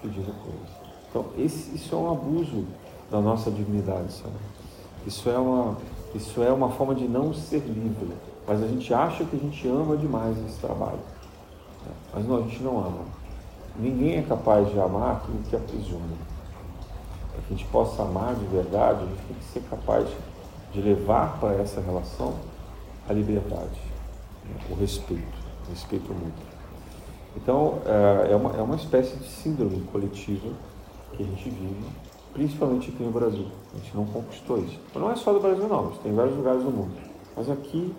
pedindo 0.00 0.32
coisa. 0.42 0.78
Então, 1.10 1.26
esse, 1.36 1.74
isso 1.74 1.94
é 1.94 1.98
um 1.98 2.12
abuso 2.12 2.64
da 3.10 3.20
nossa 3.20 3.50
dignidade, 3.50 4.12
sabe? 4.12 4.34
Isso 5.08 5.30
é, 5.30 5.38
uma, 5.38 5.74
isso 6.14 6.42
é 6.42 6.52
uma 6.52 6.68
forma 6.68 6.94
de 6.94 7.08
não 7.08 7.32
ser 7.32 7.60
livre. 7.60 8.12
Mas 8.46 8.62
a 8.62 8.66
gente 8.66 8.92
acha 8.92 9.24
que 9.24 9.36
a 9.36 9.38
gente 9.38 9.66
ama 9.66 9.96
demais 9.96 10.36
esse 10.46 10.58
trabalho. 10.60 10.98
Né? 11.86 11.92
Mas 12.12 12.28
não, 12.28 12.36
a 12.36 12.40
gente 12.42 12.62
não 12.62 12.78
ama. 12.78 13.04
Ninguém 13.78 14.18
é 14.18 14.22
capaz 14.22 14.70
de 14.70 14.78
amar 14.78 15.16
aquilo 15.16 15.38
que 15.48 15.56
aprisiona. 15.56 16.04
Para 17.32 17.40
que 17.40 17.54
a 17.54 17.56
gente 17.56 17.64
possa 17.70 18.02
amar 18.02 18.34
de 18.34 18.44
verdade, 18.48 19.02
a 19.02 19.06
gente 19.06 19.22
tem 19.28 19.36
que 19.38 19.44
ser 19.44 19.60
capaz 19.70 20.06
de 20.74 20.80
levar 20.82 21.40
para 21.40 21.54
essa 21.54 21.80
relação 21.80 22.34
a 23.08 23.12
liberdade, 23.14 23.80
né? 24.44 24.60
o 24.68 24.74
respeito, 24.74 25.38
o 25.66 25.70
respeito 25.70 26.12
mútuo. 26.12 26.46
Então, 27.34 27.78
é, 27.86 28.32
é 28.32 28.36
uma, 28.36 28.50
é 28.58 28.60
uma 28.60 28.76
espécie 28.76 29.16
de 29.16 29.26
síndrome 29.26 29.80
coletiva 29.90 30.50
que 31.12 31.22
a 31.22 31.26
gente 31.26 31.48
vive 31.48 31.86
principalmente 32.38 32.90
aqui 32.90 33.02
no 33.02 33.10
Brasil. 33.10 33.46
A 33.74 33.78
gente 33.78 33.96
não 33.96 34.06
conquistou 34.06 34.58
isso. 34.58 34.78
Mas 34.94 35.02
não 35.02 35.10
é 35.10 35.16
só 35.16 35.32
do 35.32 35.40
Brasil, 35.40 35.66
não. 35.68 35.90
Isso 35.90 35.98
tem 36.00 36.14
vários 36.14 36.36
lugares 36.36 36.62
do 36.62 36.70
mundo. 36.70 36.92
Mas 37.36 37.50
aqui, 37.50 37.92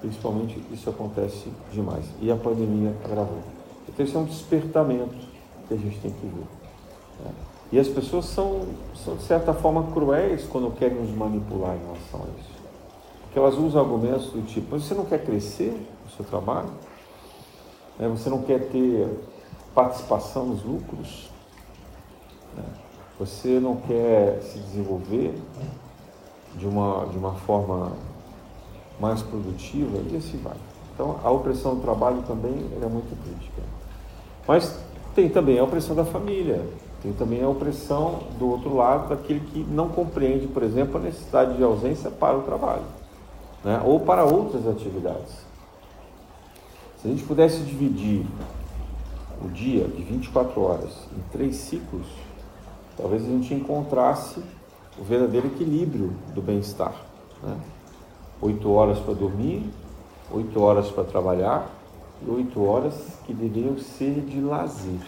principalmente, 0.00 0.58
isso 0.72 0.88
acontece 0.88 1.52
demais. 1.70 2.06
E 2.22 2.32
a 2.32 2.36
pandemia 2.36 2.96
agravou. 3.04 3.42
Então, 3.86 4.04
isso 4.04 4.16
é 4.16 4.20
um 4.20 4.24
despertamento 4.24 5.14
que 5.68 5.74
a 5.74 5.76
gente 5.76 6.00
tem 6.00 6.10
que 6.10 6.26
ver. 6.26 6.46
Né? 7.24 7.30
E 7.72 7.78
as 7.78 7.86
pessoas 7.86 8.24
são, 8.24 8.62
são, 9.04 9.16
de 9.16 9.22
certa 9.22 9.52
forma, 9.52 9.92
cruéis 9.92 10.46
quando 10.46 10.74
querem 10.74 10.98
nos 10.98 11.14
manipular 11.14 11.76
em 11.76 11.80
relação 11.80 12.20
a 12.20 12.40
isso. 12.40 12.54
Porque 13.24 13.38
elas 13.38 13.54
usam 13.56 13.82
argumentos 13.82 14.30
do 14.30 14.40
tipo: 14.46 14.68
mas 14.70 14.84
você 14.84 14.94
não 14.94 15.04
quer 15.04 15.22
crescer 15.22 15.72
no 16.04 16.10
seu 16.10 16.24
trabalho? 16.24 16.70
Né? 17.98 18.08
Você 18.08 18.30
não 18.30 18.42
quer 18.42 18.70
ter 18.70 19.08
participação 19.74 20.46
nos 20.46 20.62
lucros, 20.62 21.30
né? 22.56 22.83
Você 23.18 23.60
não 23.60 23.76
quer 23.76 24.40
se 24.42 24.58
desenvolver 24.58 25.34
de 26.56 26.66
uma, 26.66 27.06
de 27.06 27.18
uma 27.18 27.34
forma 27.34 27.92
mais 29.00 29.22
produtiva 29.22 29.98
e 30.10 30.16
assim 30.16 30.38
vai. 30.38 30.56
Então 30.94 31.18
a 31.22 31.30
opressão 31.30 31.74
do 31.74 31.82
trabalho 31.82 32.22
também 32.22 32.70
é 32.80 32.86
muito 32.86 33.16
crítica. 33.24 33.62
Mas 34.46 34.78
tem 35.14 35.28
também 35.28 35.58
a 35.58 35.64
opressão 35.64 35.94
da 35.94 36.04
família, 36.04 36.64
tem 37.02 37.12
também 37.12 37.42
a 37.42 37.48
opressão 37.48 38.20
do 38.38 38.48
outro 38.48 38.74
lado 38.74 39.08
daquele 39.08 39.40
que 39.40 39.60
não 39.60 39.88
compreende, 39.88 40.46
por 40.46 40.62
exemplo, 40.62 40.96
a 40.96 41.00
necessidade 41.00 41.56
de 41.56 41.62
ausência 41.62 42.10
para 42.10 42.36
o 42.36 42.42
trabalho, 42.42 42.84
né? 43.62 43.80
ou 43.84 44.00
para 44.00 44.24
outras 44.24 44.66
atividades. 44.66 45.44
Se 47.00 47.08
a 47.08 47.10
gente 47.10 47.22
pudesse 47.24 47.58
dividir 47.60 48.24
o 49.44 49.48
dia 49.48 49.84
de 49.84 50.02
24 50.02 50.60
horas 50.60 50.92
em 51.16 51.20
três 51.30 51.56
ciclos, 51.56 52.06
talvez 52.96 53.22
a 53.22 53.28
gente 53.28 53.52
encontrasse 53.54 54.40
o 54.98 55.02
verdadeiro 55.02 55.48
equilíbrio 55.48 56.12
do 56.34 56.40
bem-estar. 56.40 56.94
Né? 57.42 57.56
Oito 58.40 58.70
horas 58.72 58.98
para 58.98 59.14
dormir, 59.14 59.68
oito 60.30 60.60
horas 60.60 60.90
para 60.90 61.04
trabalhar 61.04 61.70
e 62.24 62.30
oito 62.30 62.62
horas 62.64 62.94
que 63.26 63.32
deveriam 63.32 63.78
ser 63.78 64.20
de 64.20 64.40
lazer. 64.40 65.00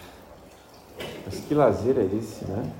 Mas 1.25 1.39
que 1.39 1.53
lazer 1.53 1.97
é 1.97 2.05
esse, 2.15 2.45
né? 2.45 2.71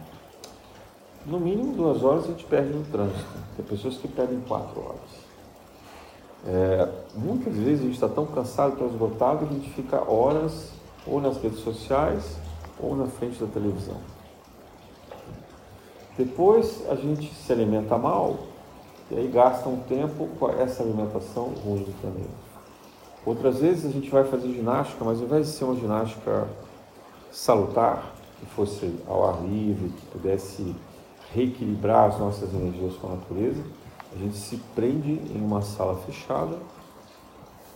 No 1.26 1.40
mínimo 1.40 1.76
duas 1.76 2.04
horas 2.04 2.24
a 2.24 2.28
gente 2.28 2.46
perde 2.46 2.72
no 2.72 2.86
trânsito. 2.86 3.26
Tem 3.56 3.66
pessoas 3.66 3.98
que 3.98 4.08
perdem 4.08 4.40
quatro 4.48 4.80
horas. 4.80 5.28
É, 6.46 6.90
muitas 7.16 7.54
vezes 7.56 7.82
a 7.82 7.84
gente 7.84 7.96
está 7.96 8.08
tão 8.08 8.26
cansado, 8.26 8.78
tão 8.78 8.88
esgotado, 8.88 9.46
que 9.46 9.54
a 9.54 9.58
gente 9.58 9.70
fica 9.72 10.10
horas 10.10 10.72
ou 11.06 11.20
nas 11.20 11.38
redes 11.38 11.60
sociais 11.60 12.38
ou 12.80 12.96
na 12.96 13.08
frente 13.08 13.38
da 13.40 13.48
televisão. 13.48 13.98
Depois 16.18 16.84
a 16.90 16.96
gente 16.96 17.32
se 17.34 17.54
alimenta 17.54 17.98
mal 17.98 18.38
e 19.12 19.16
aí 19.16 19.28
gasta 19.28 19.70
um 19.70 19.78
tempo 19.82 20.28
com 20.40 20.50
essa 20.50 20.82
alimentação 20.82 21.54
ruim 21.64 21.86
também. 22.02 22.26
Outras 23.26 23.60
vezes 23.60 23.86
a 23.86 23.90
gente 23.90 24.10
vai 24.10 24.24
fazer 24.24 24.52
ginástica, 24.52 25.06
mas 25.06 25.20
ao 25.20 25.26
invés 25.26 25.48
de 25.48 25.54
ser 25.54 25.66
uma 25.66 25.76
ginástica 25.76 26.48
salutar, 27.32 28.14
que 28.40 28.46
fosse 28.48 28.94
ao 29.08 29.30
ar 29.30 29.42
livre, 29.44 29.90
que 29.90 30.06
pudesse 30.08 30.76
reequilibrar 31.34 32.10
as 32.10 32.20
nossas 32.20 32.54
energias 32.54 32.96
com 32.96 33.08
a 33.08 33.16
natureza, 33.16 33.62
a 34.14 34.18
gente 34.18 34.38
se 34.38 34.58
prende 34.76 35.14
em 35.14 35.42
uma 35.44 35.62
sala 35.62 35.96
fechada, 36.02 36.58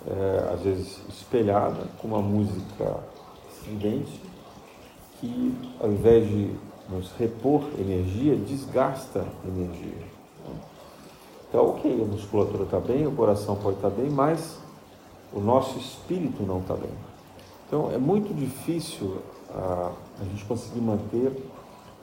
é, 0.07 0.53
às 0.53 0.61
vezes 0.61 0.99
espelhada, 1.09 1.83
com 1.99 2.07
uma 2.07 2.21
música 2.21 2.97
estridente, 3.53 4.21
que 5.19 5.55
ao 5.79 5.91
invés 5.91 6.27
de 6.27 6.55
nos 6.91 7.11
repor 7.13 7.63
energia, 7.79 8.35
desgasta 8.35 9.25
energia. 9.47 10.03
Então, 11.49 11.69
ok, 11.69 12.01
a 12.01 12.05
musculatura 12.05 12.63
está 12.63 12.79
bem, 12.79 13.07
o 13.07 13.11
coração 13.11 13.55
pode 13.55 13.77
estar 13.77 13.89
tá 13.89 13.95
bem, 13.95 14.09
mas 14.09 14.57
o 15.33 15.39
nosso 15.39 15.77
espírito 15.79 16.43
não 16.43 16.59
está 16.59 16.75
bem. 16.75 16.91
Então, 17.67 17.91
é 17.91 17.97
muito 17.97 18.33
difícil 18.33 19.17
a, 19.49 19.91
a 20.19 20.23
gente 20.23 20.45
conseguir 20.45 20.81
manter 20.81 21.31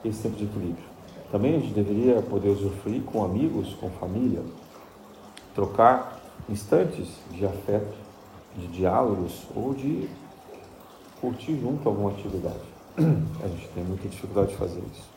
esse 0.04 0.22
tempo 0.22 0.36
de 0.36 0.44
equilíbrio. 0.44 0.84
Também 1.30 1.56
a 1.56 1.58
gente 1.58 1.72
deveria 1.74 2.22
poder 2.22 2.48
usufruir 2.48 3.02
com 3.02 3.24
amigos, 3.24 3.74
com 3.74 3.90
família, 3.90 4.42
trocar 5.54 6.20
instantes 6.48 7.08
de 7.30 7.44
afeto, 7.44 7.94
de 8.56 8.66
diálogos 8.68 9.46
ou 9.54 9.74
de 9.74 10.08
curtir 11.20 11.58
junto 11.60 11.88
alguma 11.88 12.10
atividade. 12.10 12.77
A 13.42 13.48
gente 13.48 13.68
tem 13.74 13.84
muita 13.84 14.08
dificuldade 14.08 14.48
de 14.48 14.56
fazer 14.56 14.80
isso. 14.92 15.08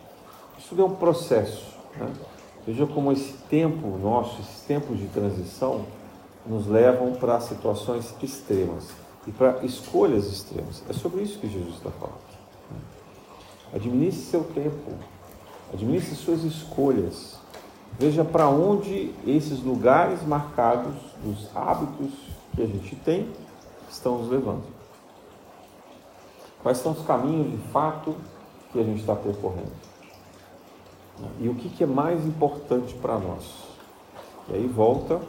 Isso 0.59 0.79
é 0.79 0.83
um 0.83 0.95
processo. 0.95 1.65
Né? 1.97 2.11
Veja 2.65 2.85
como 2.85 3.11
esse 3.11 3.33
tempo 3.49 3.97
nosso, 3.97 4.39
esses 4.41 4.61
tempos 4.61 4.99
de 4.99 5.07
transição, 5.07 5.85
nos 6.45 6.67
levam 6.67 7.13
para 7.13 7.39
situações 7.39 8.13
extremas 8.21 8.89
e 9.27 9.31
para 9.31 9.63
escolhas 9.65 10.27
extremas. 10.27 10.83
É 10.89 10.93
sobre 10.93 11.23
isso 11.23 11.39
que 11.39 11.47
Jesus 11.47 11.75
está 11.75 11.89
falando. 11.91 12.31
Administre 13.73 14.23
seu 14.23 14.43
tempo, 14.43 14.91
administre 15.73 16.15
suas 16.15 16.43
escolhas. 16.43 17.39
Veja 17.97 18.23
para 18.23 18.47
onde 18.47 19.13
esses 19.25 19.61
lugares 19.61 20.23
marcados 20.23 20.93
dos 21.23 21.49
hábitos 21.55 22.11
que 22.55 22.61
a 22.61 22.65
gente 22.65 22.95
tem 22.97 23.29
estão 23.89 24.19
nos 24.19 24.29
levando. 24.29 24.80
Quais 26.61 26.77
são 26.77 26.91
os 26.91 27.03
caminhos 27.05 27.51
de 27.51 27.57
fato 27.69 28.15
que 28.71 28.79
a 28.79 28.83
gente 28.83 28.99
está 28.99 29.15
percorrendo? 29.15 29.71
E 31.39 31.49
o 31.49 31.55
que, 31.55 31.83
é 31.83 31.87
mais 31.87 32.25
importante 32.25 32.93
para 32.95 33.17
nós? 33.17 33.45
E 34.49 34.55
aí 34.55 34.67
volta 34.67 35.19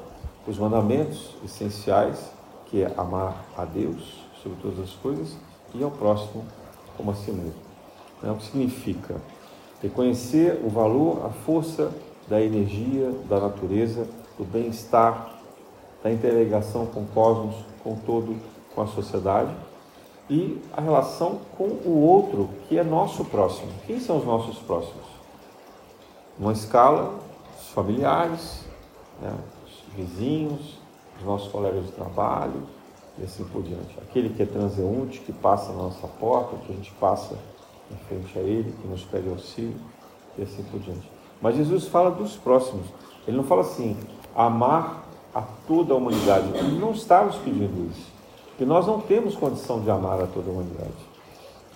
os 0.47 0.59
mandamentos 0.59 1.35
essenciais 1.45 2.31
que 2.67 2.83
é 2.83 2.93
amar 2.97 3.45
a 3.57 3.65
Deus 3.65 4.27
sobre 4.43 4.59
todas 4.61 4.79
as 4.81 4.91
coisas 4.95 5.37
e 5.75 5.83
ao 5.83 5.91
próximo 5.91 6.45
como 6.97 7.11
a 7.11 7.15
si 7.15 7.31
mesmo. 7.31 7.61
É 8.23 8.31
o 8.31 8.37
que 8.37 8.45
significa 8.45 9.17
reconhecer 9.83 10.61
o 10.65 10.69
valor, 10.69 11.25
a 11.27 11.31
força 11.31 11.93
da 12.29 12.41
energia, 12.41 13.11
da 13.29 13.41
natureza, 13.41 14.07
do 14.39 14.45
bem-estar, 14.45 15.31
da 16.03 16.11
interligação 16.11 16.87
com 16.87 17.01
o 17.01 17.07
cosmos, 17.07 17.55
com 17.83 17.97
todo, 17.97 18.37
com 18.75 18.83
a 18.83 18.87
sociedade 18.87 19.53
e 20.33 20.59
a 20.73 20.81
relação 20.81 21.41
com 21.59 21.65
o 21.65 22.07
outro, 22.09 22.49
que 22.67 22.79
é 22.79 22.83
nosso 22.83 23.23
próximo. 23.27 23.71
Quem 23.87 24.01
são 24.01 24.17
os 24.17 24.25
nossos 24.25 24.57
próximos? 24.61 25.05
Uma 26.39 26.53
escala, 26.53 27.19
os 27.61 27.69
familiares, 27.69 28.65
né, 29.21 29.31
os 29.67 29.95
vizinhos, 29.95 30.79
os 31.19 31.27
nossos 31.27 31.53
colegas 31.53 31.85
de 31.85 31.93
trabalho 31.93 32.63
e 33.19 33.25
assim 33.25 33.45
por 33.45 33.63
diante. 33.63 33.95
Aquele 34.01 34.31
que 34.31 34.43
é 34.43 34.47
transeunte, 34.47 35.21
que 35.21 35.35
passa 35.35 35.71
na 35.73 35.83
nossa 35.83 36.09
porta, 36.09 36.57
que 36.65 36.73
a 36.73 36.77
gente 36.77 36.93
passa 36.93 37.37
em 37.91 37.97
frente 38.09 38.39
a 38.39 38.41
ele, 38.41 38.73
que 38.81 38.89
nos 38.89 39.05
pede 39.05 39.29
auxílio 39.29 39.77
e 40.39 40.43
assim 40.45 40.63
por 40.63 40.81
diante. 40.81 41.13
Mas 41.43 41.57
Jesus 41.57 41.89
fala 41.89 42.11
dos 42.11 42.37
próximos. 42.37 42.87
Ele 43.29 43.37
não 43.37 43.45
fala 43.45 43.61
assim, 43.61 43.99
amar 44.35 45.05
a 45.35 45.43
toda 45.69 45.93
a 45.93 45.97
humanidade. 45.99 46.57
Ele 46.57 46.79
não 46.79 46.93
está 46.93 47.23
nos 47.23 47.37
pedindo 47.37 47.91
isso. 47.91 48.12
Porque 48.53 48.65
nós 48.65 48.87
não 48.87 49.01
temos 49.01 49.35
condição 49.35 49.81
de 49.81 49.91
amar 49.91 50.21
a 50.21 50.27
toda 50.27 50.51
a 50.51 50.53
humanidade. 50.53 51.13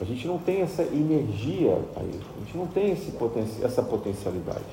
A 0.00 0.04
gente 0.04 0.26
não 0.28 0.38
tem 0.38 0.60
essa 0.60 0.82
energia 0.82 1.78
aí, 1.96 2.20
a 2.36 2.44
gente 2.44 2.56
não 2.56 2.66
tem 2.66 2.92
esse 2.92 3.12
poten 3.12 3.46
essa 3.62 3.82
potencialidade. 3.82 4.64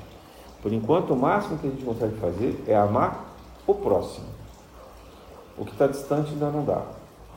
Por 0.62 0.72
enquanto, 0.72 1.14
o 1.14 1.16
máximo 1.16 1.58
que 1.58 1.66
a 1.66 1.70
gente 1.70 1.84
consegue 1.84 2.14
fazer 2.16 2.62
é 2.66 2.76
amar 2.76 3.34
o 3.66 3.74
próximo. 3.74 4.26
O 5.58 5.64
que 5.64 5.72
está 5.72 5.86
distante 5.86 6.32
ainda 6.32 6.50
não 6.50 6.64
dá. 6.64 6.82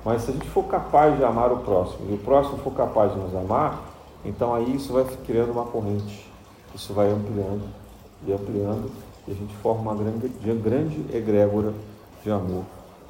Mas 0.04 0.24
se 0.24 0.32
a 0.32 0.34
gente 0.34 0.48
for 0.50 0.66
capaz 0.66 1.18
de 1.18 1.24
amar 1.24 1.52
o 1.52 1.58
próximo 1.60 2.10
e 2.10 2.14
o 2.16 2.18
próximo 2.18 2.58
for 2.60 2.74
capaz 2.74 3.14
de 3.14 3.20
nos 3.20 3.36
amar, 3.36 3.82
então 4.26 4.54
aí 4.54 4.76
isso 4.76 4.92
vai 4.92 5.06
criando 5.26 5.52
uma 5.52 5.66
corrente. 5.66 6.30
Isso 6.76 6.94
vai 6.94 7.10
ampliando 7.10 7.68
e 8.26 8.34
ampliando 8.34 8.92
e 9.28 9.32
a 9.32 9.36
gente 9.36 9.54
forma 9.58 9.92
uma 9.92 9.96
grande, 9.96 10.30
grande 10.60 11.06
egrégora 11.16 11.74
de 12.24 12.32
amor 12.32 12.64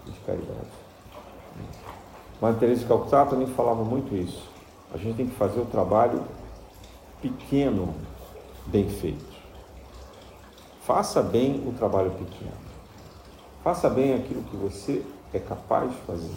e 0.08 0.12
de 0.12 0.20
caridade. 0.22 0.87
Madre 2.42 2.60
Teresa 2.60 2.82
de 2.82 2.88
Calcutá 2.88 3.26
também 3.26 3.48
falava 3.48 3.84
muito 3.84 4.16
isso. 4.16 4.48
A 4.94 4.98
gente 4.98 5.18
tem 5.18 5.28
que 5.28 5.36
fazer 5.36 5.60
o 5.60 5.66
trabalho 5.66 6.24
pequeno 7.22 7.96
bem 8.68 8.88
feito. 8.88 9.26
Faça 10.82 11.22
bem 11.22 11.68
o 11.68 11.74
trabalho 11.74 12.12
pequeno. 12.12 12.68
Faça 13.64 13.90
bem 13.90 14.14
aquilo 14.14 14.44
que 14.44 14.56
você 14.56 15.04
é 15.34 15.40
capaz 15.40 15.92
de 15.92 15.98
fazer. 15.98 16.36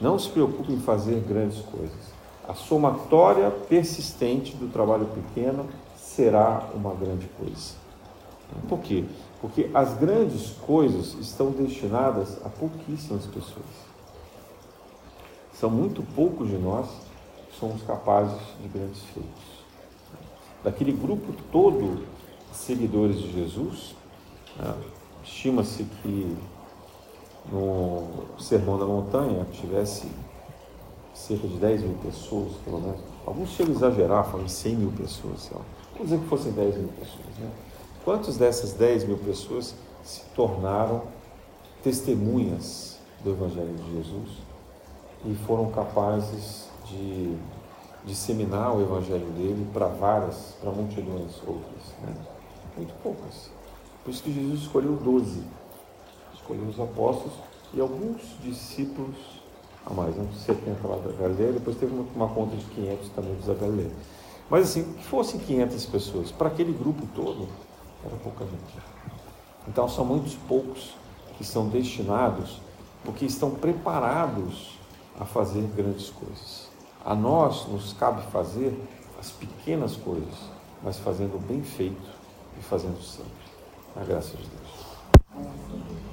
Não 0.00 0.18
se 0.18 0.28
preocupe 0.28 0.72
em 0.72 0.80
fazer 0.80 1.20
grandes 1.20 1.60
coisas. 1.60 2.14
A 2.46 2.54
somatória 2.54 3.50
persistente 3.50 4.56
do 4.56 4.70
trabalho 4.70 5.06
pequeno 5.06 5.66
será 5.96 6.68
uma 6.74 6.94
grande 6.94 7.28
coisa. 7.38 7.74
Por 8.68 8.80
quê? 8.80 9.04
Porque 9.40 9.70
as 9.72 9.94
grandes 9.94 10.50
coisas 10.66 11.14
estão 11.14 11.50
destinadas 11.50 12.38
a 12.44 12.48
pouquíssimas 12.48 13.24
pessoas. 13.26 13.85
São 15.58 15.70
muito 15.70 16.02
poucos 16.14 16.48
de 16.48 16.58
nós 16.58 16.86
que 17.48 17.58
somos 17.58 17.82
capazes 17.82 18.38
de 18.60 18.68
grandes 18.68 19.02
feitos. 19.14 19.64
Daquele 20.62 20.92
grupo 20.92 21.32
todo 21.50 22.04
de 22.50 22.56
seguidores 22.56 23.18
de 23.18 23.32
Jesus, 23.32 23.94
né, 24.58 24.74
Estima-se 25.26 25.82
que 25.82 26.36
no 27.50 28.26
Sermão 28.38 28.78
da 28.78 28.86
Montanha 28.86 29.44
tivesse 29.50 30.06
cerca 31.12 31.48
de 31.48 31.56
10 31.56 31.82
mil 31.82 31.98
pessoas, 31.98 32.52
pelo 32.64 32.80
menos. 32.80 33.00
Alguns 33.26 33.50
chegam 33.50 33.72
a 33.72 33.76
exagerar, 33.76 34.24
falam 34.30 34.46
100 34.46 34.76
mil 34.76 34.92
pessoas. 34.92 35.50
Vamos 35.92 36.10
dizer 36.10 36.20
que 36.20 36.28
fossem 36.28 36.52
10 36.52 36.76
mil 36.76 36.88
pessoas. 36.88 37.38
Né? 37.40 37.50
Quantas 38.04 38.36
dessas 38.36 38.72
10 38.74 39.04
mil 39.04 39.18
pessoas 39.18 39.74
se 40.04 40.20
tornaram 40.36 41.02
testemunhas 41.82 43.00
do 43.24 43.30
Evangelho 43.30 43.74
de 43.74 43.96
Jesus 43.96 44.45
e 45.26 45.34
foram 45.46 45.70
capazes 45.70 46.68
de 46.86 47.36
disseminar 48.04 48.74
o 48.76 48.80
evangelho 48.80 49.26
dele 49.32 49.68
para 49.72 49.86
várias, 49.88 50.54
para 50.60 50.70
multidões 50.70 51.32
outras. 51.46 51.94
Né? 52.02 52.14
Muito 52.76 52.94
poucas. 53.02 53.50
Por 54.04 54.10
isso 54.10 54.22
que 54.22 54.32
Jesus 54.32 54.62
escolheu 54.62 54.96
doze. 54.96 55.42
Escolheu 56.34 56.64
os 56.64 56.78
apóstolos 56.78 57.34
e 57.74 57.80
alguns 57.80 58.22
discípulos 58.42 59.16
a 59.86 59.94
mais, 59.94 60.18
uns 60.18 60.36
70 60.40 60.86
lá 60.88 60.96
da 60.96 61.12
Galileia, 61.12 61.52
depois 61.52 61.76
teve 61.76 61.94
uma, 61.94 62.04
uma 62.14 62.28
conta 62.28 62.56
de 62.56 62.64
500 62.64 63.08
também 63.10 63.34
dos 63.36 63.46
da 63.46 63.54
Galileia. 63.54 63.92
Mas 64.50 64.64
assim, 64.64 64.82
que 64.94 65.04
fossem 65.04 65.38
500 65.38 65.86
pessoas, 65.86 66.32
para 66.32 66.48
aquele 66.48 66.72
grupo 66.72 67.06
todo, 67.14 67.48
era 68.04 68.16
pouca 68.16 68.44
gente. 68.44 68.78
Então 69.68 69.88
são 69.88 70.04
muitos 70.04 70.34
poucos 70.48 70.94
que 71.38 71.44
são 71.44 71.68
destinados 71.68 72.60
porque 73.04 73.24
estão 73.24 73.50
preparados 73.50 74.75
a 75.18 75.24
fazer 75.24 75.62
grandes 75.74 76.10
coisas. 76.10 76.68
A 77.04 77.14
nós 77.14 77.66
nos 77.68 77.92
cabe 77.92 78.22
fazer 78.30 78.78
as 79.18 79.30
pequenas 79.30 79.96
coisas, 79.96 80.34
mas 80.82 80.98
fazendo 80.98 81.38
bem 81.46 81.62
feito 81.62 82.10
e 82.58 82.62
fazendo 82.62 83.00
sempre. 83.02 83.30
Na 83.94 84.04
graça 84.04 84.36
de 84.36 84.46
Deus. 84.46 86.05